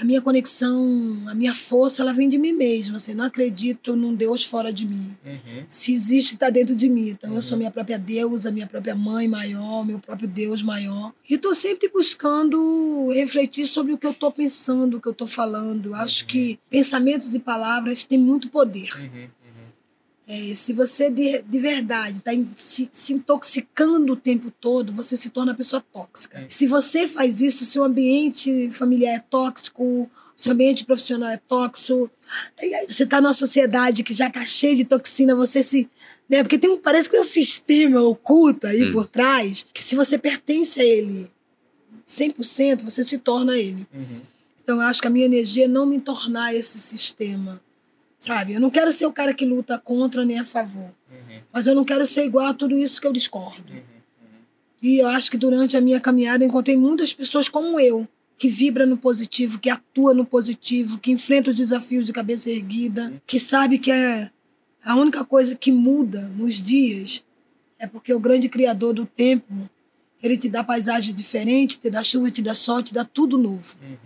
[0.00, 2.96] a minha conexão, a minha força, ela vem de mim mesma.
[2.96, 5.16] Assim, não acredito num Deus fora de mim.
[5.26, 5.64] Uhum.
[5.66, 7.08] Se existe, está dentro de mim.
[7.10, 11.12] Então, eu sou minha própria deusa, minha própria mãe maior, meu próprio Deus maior.
[11.28, 15.26] E estou sempre buscando refletir sobre o que eu estou pensando, o que eu estou
[15.26, 15.92] falando.
[15.94, 18.90] Acho que pensamentos e palavras têm muito poder.
[20.28, 25.30] É, se você de, de verdade está se, se intoxicando o tempo todo, você se
[25.30, 26.44] torna uma pessoa tóxica.
[26.48, 32.10] Se você faz isso, seu ambiente familiar é tóxico, seu ambiente profissional é tóxico,
[32.60, 35.88] e aí você está numa sociedade que já está cheia de toxina, você se.
[36.28, 36.42] Né?
[36.42, 38.92] Porque tem um, parece que tem um sistema oculto aí Hum.
[38.92, 41.30] por trás, que se você pertence a ele
[42.06, 43.86] 100%, você se torna ele.
[43.94, 44.20] Uhum.
[44.62, 47.58] Então, eu acho que a minha energia é não me tornar esse sistema.
[48.18, 48.54] Sabe?
[48.54, 50.92] Eu não quero ser o cara que luta contra nem a favor.
[51.10, 51.40] Uhum.
[51.52, 53.72] Mas eu não quero ser igual a tudo isso que eu discordo.
[54.82, 58.06] E eu acho que durante a minha caminhada encontrei muitas pessoas como eu,
[58.36, 63.12] que vibra no positivo, que atua no positivo, que enfrenta os desafios de cabeça erguida,
[63.26, 64.30] que sabe que é
[64.84, 67.24] a única coisa que muda nos dias
[67.78, 69.68] é porque o grande criador do tempo,
[70.22, 73.76] ele te dá paisagem diferente, te dá chuva, te dá sol, te dá tudo novo.
[73.80, 73.96] Uhum.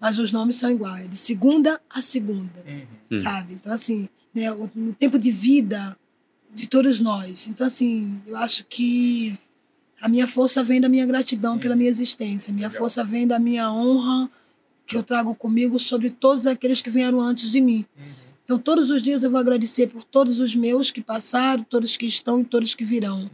[0.00, 2.86] Mas os nomes são iguais, de segunda a segunda Uhum.
[3.10, 3.18] Hum.
[3.18, 3.54] sabe?
[3.54, 5.96] Então, assim, né, o, o tempo de vida
[6.54, 7.46] de todos nós.
[7.48, 9.36] Então, assim, eu acho que
[10.00, 12.52] a minha força vem da minha gratidão pela minha existência.
[12.52, 12.80] Minha Legal.
[12.80, 14.30] força vem da minha honra
[14.86, 17.84] que eu trago comigo sobre todos aqueles que vieram antes de mim.
[17.96, 18.04] Uhum.
[18.44, 22.06] Então, todos os dias eu vou agradecer por todos os meus que passaram, todos que
[22.06, 23.30] estão e todos que virão.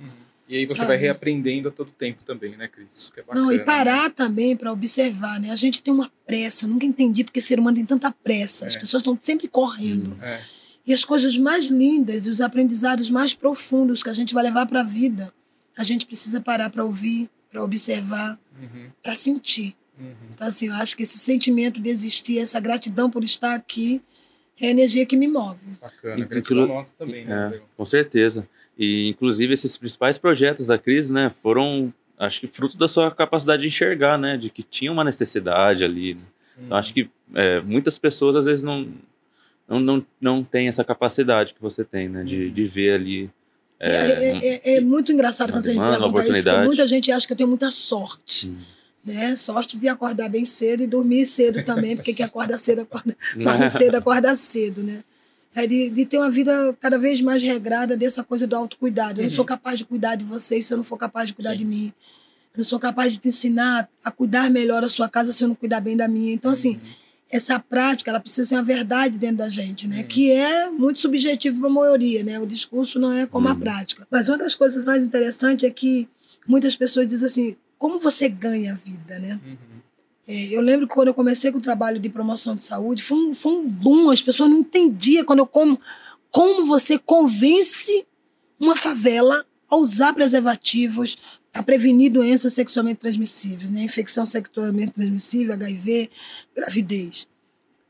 [0.55, 0.89] E aí você Sabe?
[0.89, 2.93] vai reaprendendo a todo tempo também, né, Cris?
[2.95, 3.45] Isso que é bacana.
[3.45, 3.65] Não, e né?
[3.65, 5.51] parar também para observar, né?
[5.51, 8.67] A gente tem uma pressa, eu nunca entendi porque ser humano tem tanta pressa.
[8.67, 8.79] As É.
[8.79, 10.17] pessoas estão sempre correndo.
[10.23, 10.41] É.
[10.87, 14.67] E as coisas mais lindas e os aprendizados mais profundos que a gente vai levar
[14.67, 15.33] para a vida,
[15.77, 18.91] a gente precisa parar para ouvir, para observar, Uhum.
[19.03, 19.75] para sentir.
[19.99, 20.13] Uhum.
[20.35, 24.01] Então, assim, eu acho que esse sentimento de existir, essa gratidão por estar aqui,
[24.61, 25.59] é a energia que me move.
[25.81, 26.15] Bacana.
[26.15, 27.55] Inclu- Gratidão nossa também, né?
[27.57, 28.49] É, com certeza.
[28.79, 33.63] E, inclusive, esses principais projetos da crise, né, foram, acho que, fruto da sua capacidade
[33.63, 36.15] de enxergar, né, de que tinha uma necessidade ali.
[36.15, 36.21] né.
[36.65, 38.89] Então, acho que é, muitas pessoas, às vezes, não,
[39.69, 43.31] não, não, não têm essa capacidade que você tem, né, de, de ver ali.
[43.79, 44.39] É, é-
[44.73, 47.37] é- é muito engraçado quando demanda, uma pergunta isso, porque muita gente acha que eu
[47.37, 48.49] tenho muita sorte.
[48.49, 48.57] Hum.
[49.05, 49.37] Né?
[49.37, 53.15] Sorte de acordar bem cedo e dormir cedo também, porque quem acorda cedo, acorda,
[53.69, 55.05] cedo, acorda cedo, né?
[55.55, 59.21] É de, de ter uma vida cada vez mais regrada dessa coisa do autocuidado.
[59.21, 59.37] Eu não Uhum.
[59.37, 61.59] sou capaz de cuidar de vocês se eu não for capaz de cuidar Sim.
[61.59, 61.93] de mim.
[62.53, 65.49] Eu não sou capaz de te ensinar a cuidar melhor da sua casa se eu
[65.49, 66.33] não cuidar bem da minha.
[66.33, 66.91] Então, assim, Uhum.
[67.31, 69.99] essa prática, ela precisa ser uma verdade dentro da gente, né?
[69.99, 70.05] Uhum.
[70.09, 72.39] Que é muito subjetivo para a maioria, né?
[72.41, 73.59] O discurso não é como a Uhum.
[73.61, 74.07] prática.
[74.11, 76.09] Mas uma das coisas mais interessantes é que
[76.49, 79.41] muitas pessoas dizem assim, como você ganha a vida, né?
[80.27, 83.17] É, eu lembro que quando eu comecei com o trabalho de promoção de saúde, foi
[83.19, 85.79] um, foi um boom, as pessoas não entendiam quando eu como,
[86.31, 88.07] como você convence
[88.59, 91.17] uma favela a usar preservativos,
[91.53, 93.83] a prevenir doenças sexualmente transmissíveis, né?
[93.83, 96.11] infecção sexualmente transmissível, HIV,
[96.57, 97.29] gravidez.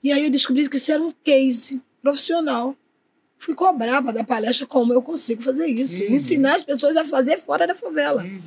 [0.03, 2.77] E aí eu descobri que isso era um case profissional.
[3.39, 6.15] Fui cobrar para dar palestra como eu consigo fazer isso, Uhum.
[6.15, 8.23] ensinar as pessoas a fazer fora da favela.
[8.25, 8.43] Uhum.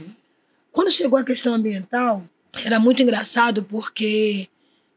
[0.72, 2.24] Quando chegou a questão ambiental,
[2.66, 4.50] era muito engraçado porque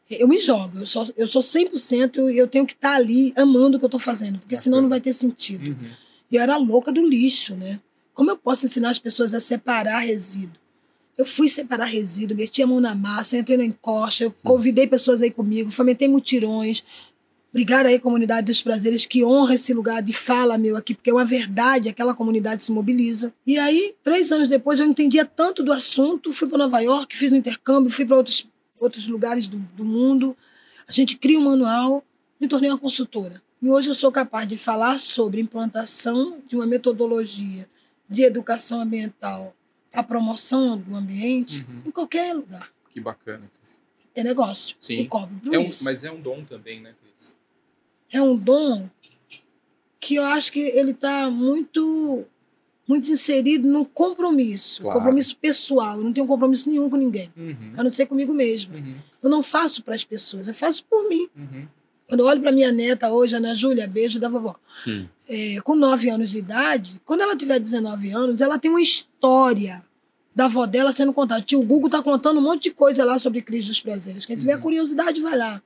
[0.09, 3.77] eu me jogo, eu sou, eu sou 100% e eu tenho que estar ali amando
[3.77, 4.83] o que eu estou fazendo, porque senão Bacana.
[4.83, 5.69] não vai ter sentido.
[5.71, 5.91] Uhum.
[6.31, 7.81] E eu era louca do lixo, né?
[8.13, 10.61] Como eu posso ensinar as pessoas a separar resíduo?
[11.17, 15.21] Eu fui separar resíduo, meti a mão na massa, entrei na encosta, eu convidei pessoas
[15.23, 16.83] aí comigo, fomentei mutirões.
[17.51, 21.13] Obrigada aí, comunidade dos prazeres, que honra esse lugar de fala meu aqui, porque é
[21.13, 23.35] uma verdade, aquela comunidade se mobiliza.
[23.45, 27.33] E aí, três anos depois, eu entendia tanto do assunto, fui para Nova York, fiz
[27.33, 28.47] um intercâmbio, fui para outros,
[28.79, 30.37] outros lugares do, do mundo.
[30.87, 32.05] A gente cria um manual,
[32.41, 33.43] me tornei uma consultora.
[33.61, 37.67] E hoje eu sou capaz de falar sobre implantação de uma metodologia
[38.09, 39.55] de educação ambiental
[39.91, 41.83] para promoção do ambiente Uhum.
[41.87, 42.71] em qualquer lugar.
[42.93, 43.81] Que bacana, Cris.
[44.15, 44.77] É negócio.
[44.81, 44.95] Sim.
[45.01, 45.83] E cobro por É um, isso.
[45.85, 47.10] mas é um dom também, né, Cris?
[48.13, 48.89] É um dom
[49.99, 52.25] que eu acho que ele está muito
[52.89, 54.99] muito inserido num compromisso, Claro.
[54.99, 55.99] compromisso pessoal.
[55.99, 57.73] Eu não tenho compromisso nenhum com ninguém, Uhum.
[57.77, 58.75] a não ser comigo mesmo.
[58.75, 58.97] Uhum.
[59.23, 61.29] Eu não faço para as pessoas, eu faço por mim.
[61.37, 61.69] Uhum.
[62.09, 64.57] Quando eu olho para minha neta hoje, Ana Júlia, beijo da vovó,
[65.29, 69.85] é, com 9 anos de idade, quando ela tiver 19 anos, ela tem uma história
[70.35, 71.43] da avó dela sendo contada.
[71.43, 74.27] Tio Google está contando um monte de coisa lá sobre crise dos prazeres.
[74.27, 74.63] Quem tiver Uhum.
[74.63, 75.63] curiosidade, vai lá.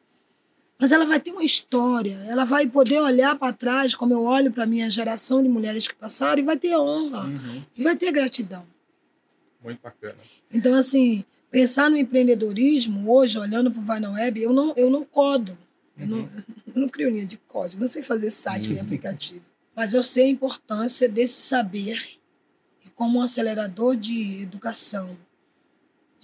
[0.78, 4.50] Mas ela vai ter uma história, ela vai poder olhar para trás, como eu olho
[4.52, 7.62] para a minha geração de mulheres que passaram, e vai ter honra, Uhum.
[7.76, 8.66] e vai ter gratidão.
[9.62, 10.16] Muito bacana.
[10.52, 14.90] Então, assim, pensar no empreendedorismo hoje, olhando para o Vai na Web, eu não, eu
[14.90, 15.56] não codo.
[15.96, 16.18] Eu não,
[16.74, 18.84] eu não crio linha de código, não sei fazer site nem Uhum.
[18.84, 19.44] aplicativo.
[19.76, 22.18] Mas eu sei a importância desse saber
[22.84, 25.16] e como um acelerador de educação,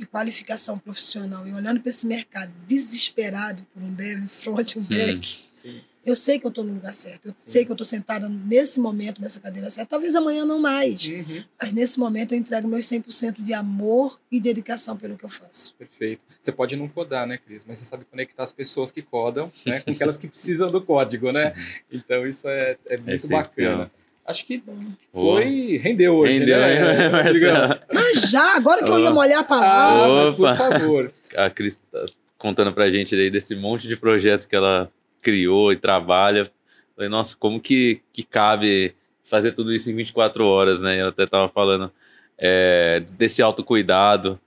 [0.01, 5.38] de qualificação profissional, e olhando para esse mercado desesperado por um dev front, um back,
[5.55, 5.80] Sim.
[6.05, 7.28] eu sei que eu estou no lugar certo.
[7.28, 9.90] Eu sei que eu estou sentada nesse momento, nessa cadeira certa.
[9.90, 11.07] Talvez amanhã não mais.
[11.07, 11.44] Uhum.
[11.61, 15.74] Mas nesse momento eu entrego meus 100% de amor e dedicação pelo que eu faço.
[15.74, 16.22] Perfeito.
[16.40, 17.64] Você pode não codar, né, Cris?
[17.66, 21.30] Mas você sabe conectar as pessoas que codam né, com aquelas que precisam do código,
[21.30, 21.55] né?
[21.92, 23.90] Então isso é, é muito bacana.
[24.27, 24.62] Acho que
[25.12, 25.81] foi.
[25.83, 26.39] Rendeu hoje.
[26.39, 27.09] Rendeu, né?
[27.11, 27.81] Marcelo.
[27.93, 30.05] Mas já, agora que eu ia molhar a palavra.
[30.05, 31.12] Ah, mas por favor.
[31.37, 32.05] A Cris tá
[32.39, 34.91] contando pra gente aí desse monte de projeto que ela
[35.21, 36.51] criou e trabalha.
[36.95, 38.95] Falei, nossa, como que, que cabe
[39.25, 40.99] fazer tudo isso em 24 horas, né?
[40.99, 41.91] Ela até estava falando
[42.37, 44.41] é, desse autocuidado.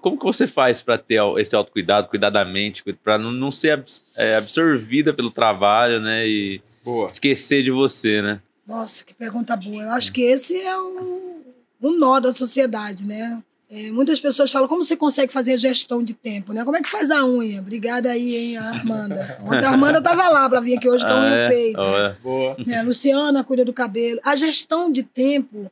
[0.00, 3.84] Como que você faz para ter esse autocuidado, cuidar da mente, para não, não ser
[4.16, 6.26] é, absorvida pelo trabalho, né?
[6.26, 7.06] E Boa.
[7.06, 8.40] esquecer de você, né?
[8.68, 9.82] Nossa, que pergunta boa.
[9.82, 11.40] Eu acho que esse é um,
[11.82, 13.42] um nó da sociedade, né?
[13.70, 16.64] É, muitas pessoas falam, como você consegue fazer gestão de tempo, né?
[16.64, 17.60] Como é que faz a unha?
[17.60, 19.38] Obrigada aí, hein, Armanda.
[19.42, 21.50] Ontem a Armanda estava lá para vir aqui hoje com a unha é?
[21.50, 21.80] feita.
[21.80, 22.16] Oh, é.
[22.22, 22.56] Boa.
[22.66, 22.78] Né?
[22.78, 24.20] A Luciana cuida do cabelo.
[24.22, 25.70] A gestão de tempo,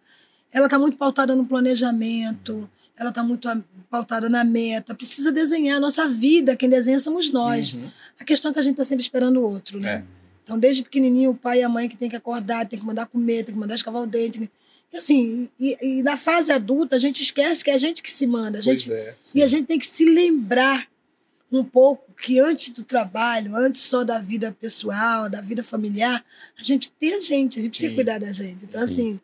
[0.50, 2.68] ela está muito pautada no planejamento,
[2.98, 3.48] ela está muito
[3.90, 4.94] pautada na meta.
[4.94, 7.74] Precisa desenhar a nossa vida, quem desenha somos nós.
[7.74, 7.90] Uhum.
[8.20, 10.04] A questão é que a gente está sempre esperando o outro, né?
[10.12, 10.16] É.
[10.46, 13.06] Então, desde pequenininho, o pai e a mãe que tem que acordar, tem que mandar
[13.06, 14.48] comer, tem que mandar escovar o dente.
[14.92, 18.08] E assim, e, e na fase adulta, a gente esquece que é a gente que
[18.08, 18.56] se manda.
[18.60, 19.16] A gente, é.
[19.34, 20.86] e a gente tem que se lembrar
[21.50, 26.24] um pouco que antes do trabalho, antes só da vida pessoal, da vida familiar,
[26.56, 27.96] a gente tem a gente, a gente precisa Sim.
[27.96, 28.66] cuidar da gente.
[28.66, 28.92] Então, Sim.
[28.92, 29.20] assim,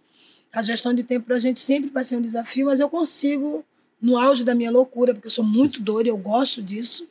[0.53, 3.65] a gestão de tempo para a gente sempre vai ser um desafio, mas eu consigo,
[4.01, 7.09] no auge da minha loucura, porque eu sou muito doida, eu gosto disso,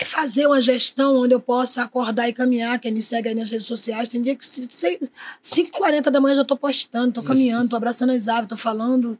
[0.00, 2.78] é fazer uma gestão onde eu possa acordar e caminhar.
[2.78, 6.56] Quem me segue aí nas redes sociais, tem dia que 5h40 da manhã já estou
[6.56, 9.18] postando, estou caminhando, estou abraçando as árvores, estou falando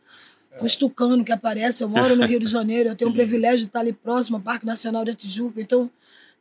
[0.59, 1.85] com os tucanos que aparece.
[1.85, 4.43] Eu moro no Rio de Janeiro, eu tenho o privilégio de estar ali próximo ao
[4.43, 5.61] Parque Nacional da Tijuca.
[5.61, 5.91] Então,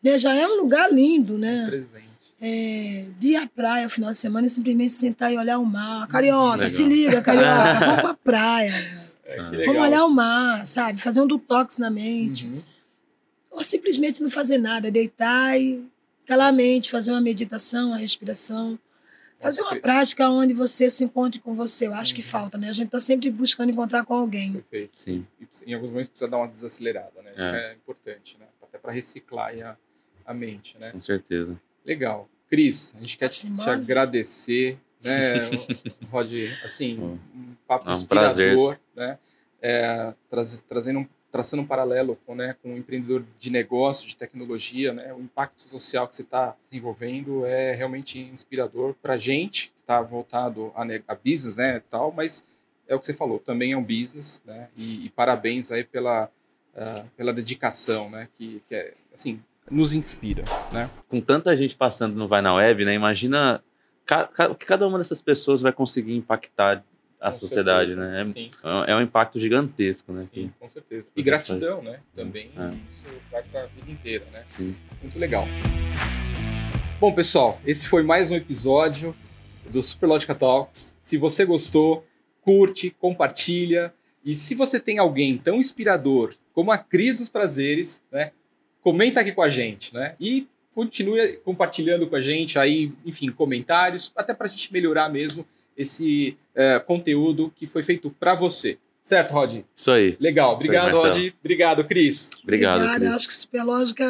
[0.01, 1.65] né, já é um lugar lindo, né?
[1.67, 2.09] Presente.
[2.41, 6.07] É, de ir à praia final de semana e simplesmente sentar e olhar o mar.
[6.07, 6.69] Carioca, Legal.
[6.69, 8.73] se liga, carioca, vamos pra praia.
[9.25, 11.01] É, Vamos olhar o mar, sabe?
[11.01, 12.47] Fazer um detox na mente.
[12.47, 12.61] Uhum.
[13.59, 15.85] Ou simplesmente não fazer nada, deitar e
[16.25, 18.79] calar a mente, fazer uma meditação, uma respiração.
[19.37, 21.87] Fazer uma prática onde você se encontre com você.
[21.87, 22.69] Eu acho que falta, né?
[22.69, 24.53] A gente tá sempre buscando encontrar com alguém.
[24.53, 24.93] Perfeito.
[24.95, 25.27] Sim.
[25.41, 27.31] E em alguns momentos precisa dar uma desacelerada, né?
[27.35, 27.51] Acho É.
[27.51, 28.45] que é importante, né?
[28.61, 29.77] Até para reciclar a,
[30.25, 30.91] a mente, né?
[30.91, 31.59] Com certeza.
[31.85, 32.29] Legal.
[32.49, 33.69] Cris, a gente quer te, te Simone.
[33.69, 35.35] agradecer, né?
[36.11, 36.31] Rod,
[36.63, 38.47] assim, um papo É um prazer.
[38.53, 39.17] inspirador, né?
[39.61, 44.17] É, traz- trazendo um, traçando um paralelo com, né, com o empreendedor de negócio, de
[44.17, 45.13] tecnologia, né?
[45.13, 50.01] O impacto social que você está desenvolvendo é realmente inspirador para a gente que está
[50.01, 52.47] voltado a, a business, né, tal, mas
[52.87, 54.67] é o que você falou, também é um business, né?
[54.75, 56.29] E, e parabéns aí pela,
[56.75, 58.27] ah, pela dedicação, né?
[58.35, 60.89] Que, que é, assim, nos inspira, né?
[61.07, 62.93] Com tanta gente passando no Vai na Web, né?
[62.93, 63.63] Imagina
[64.49, 66.83] o que cada uma dessas pessoas vai conseguir impactar
[67.19, 68.23] a sociedade, certeza.
[68.23, 68.29] né?
[68.29, 68.49] Sim.
[68.87, 70.25] É, é um impacto gigantesco, né?
[70.33, 71.09] Sim, com certeza.
[71.13, 71.99] que E gratidão, né?
[72.15, 72.73] Também É.
[72.89, 74.41] isso vai para a vida inteira, né?
[74.45, 74.75] Sim.
[75.01, 75.45] Muito legal.
[76.99, 79.15] Bom, pessoal, esse foi mais um episódio
[79.71, 80.97] do Superlógica Talks.
[81.01, 82.05] Se você gostou,
[82.41, 83.93] curte, compartilha.
[84.23, 88.31] E se você tem alguém tão inspirador como a Cris dos Prazeres, né?
[88.81, 90.15] Comenta aqui com a gente, né?
[90.19, 95.45] E continue compartilhando com a gente aí, enfim, comentários, até para a gente melhorar mesmo
[95.79, 98.77] esse eh, conteúdo que foi feito para você.
[99.01, 99.61] Certo, Rod?
[99.73, 100.17] Isso aí.
[100.19, 100.55] Legal.
[100.55, 101.05] Obrigado, Rod.
[101.05, 101.33] Marcelo.
[101.39, 102.31] Obrigado, Cris.
[102.43, 102.99] Obrigado, Obrigada.
[102.99, 103.15] Cris.
[103.15, 104.05] Acho que Superlógica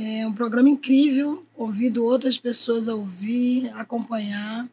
[0.00, 1.44] é um programa incrível.
[1.52, 4.66] Convido outras pessoas a ouvir, a acompanhar.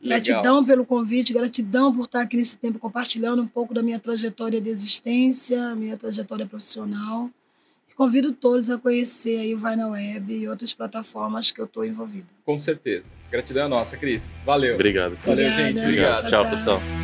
[0.00, 0.20] Legal.
[0.20, 4.60] Gratidão pelo convite, gratidão por estar aqui nesse tempo compartilhando um pouco da minha trajetória
[4.60, 7.30] de existência, minha trajetória profissional.
[7.94, 11.84] Convido todos a conhecer aí o Vai na Web e outras plataformas que eu estou
[11.84, 12.26] envolvida.
[12.44, 13.12] Com certeza.
[13.30, 14.34] Gratidão é nossa, Cris.
[14.44, 14.74] Valeu.
[14.74, 15.16] Obrigado.
[15.24, 15.62] Valeu, Obrigada.
[15.66, 15.80] gente.
[15.80, 16.28] Obrigado.
[16.28, 17.03] Tchau, pessoal.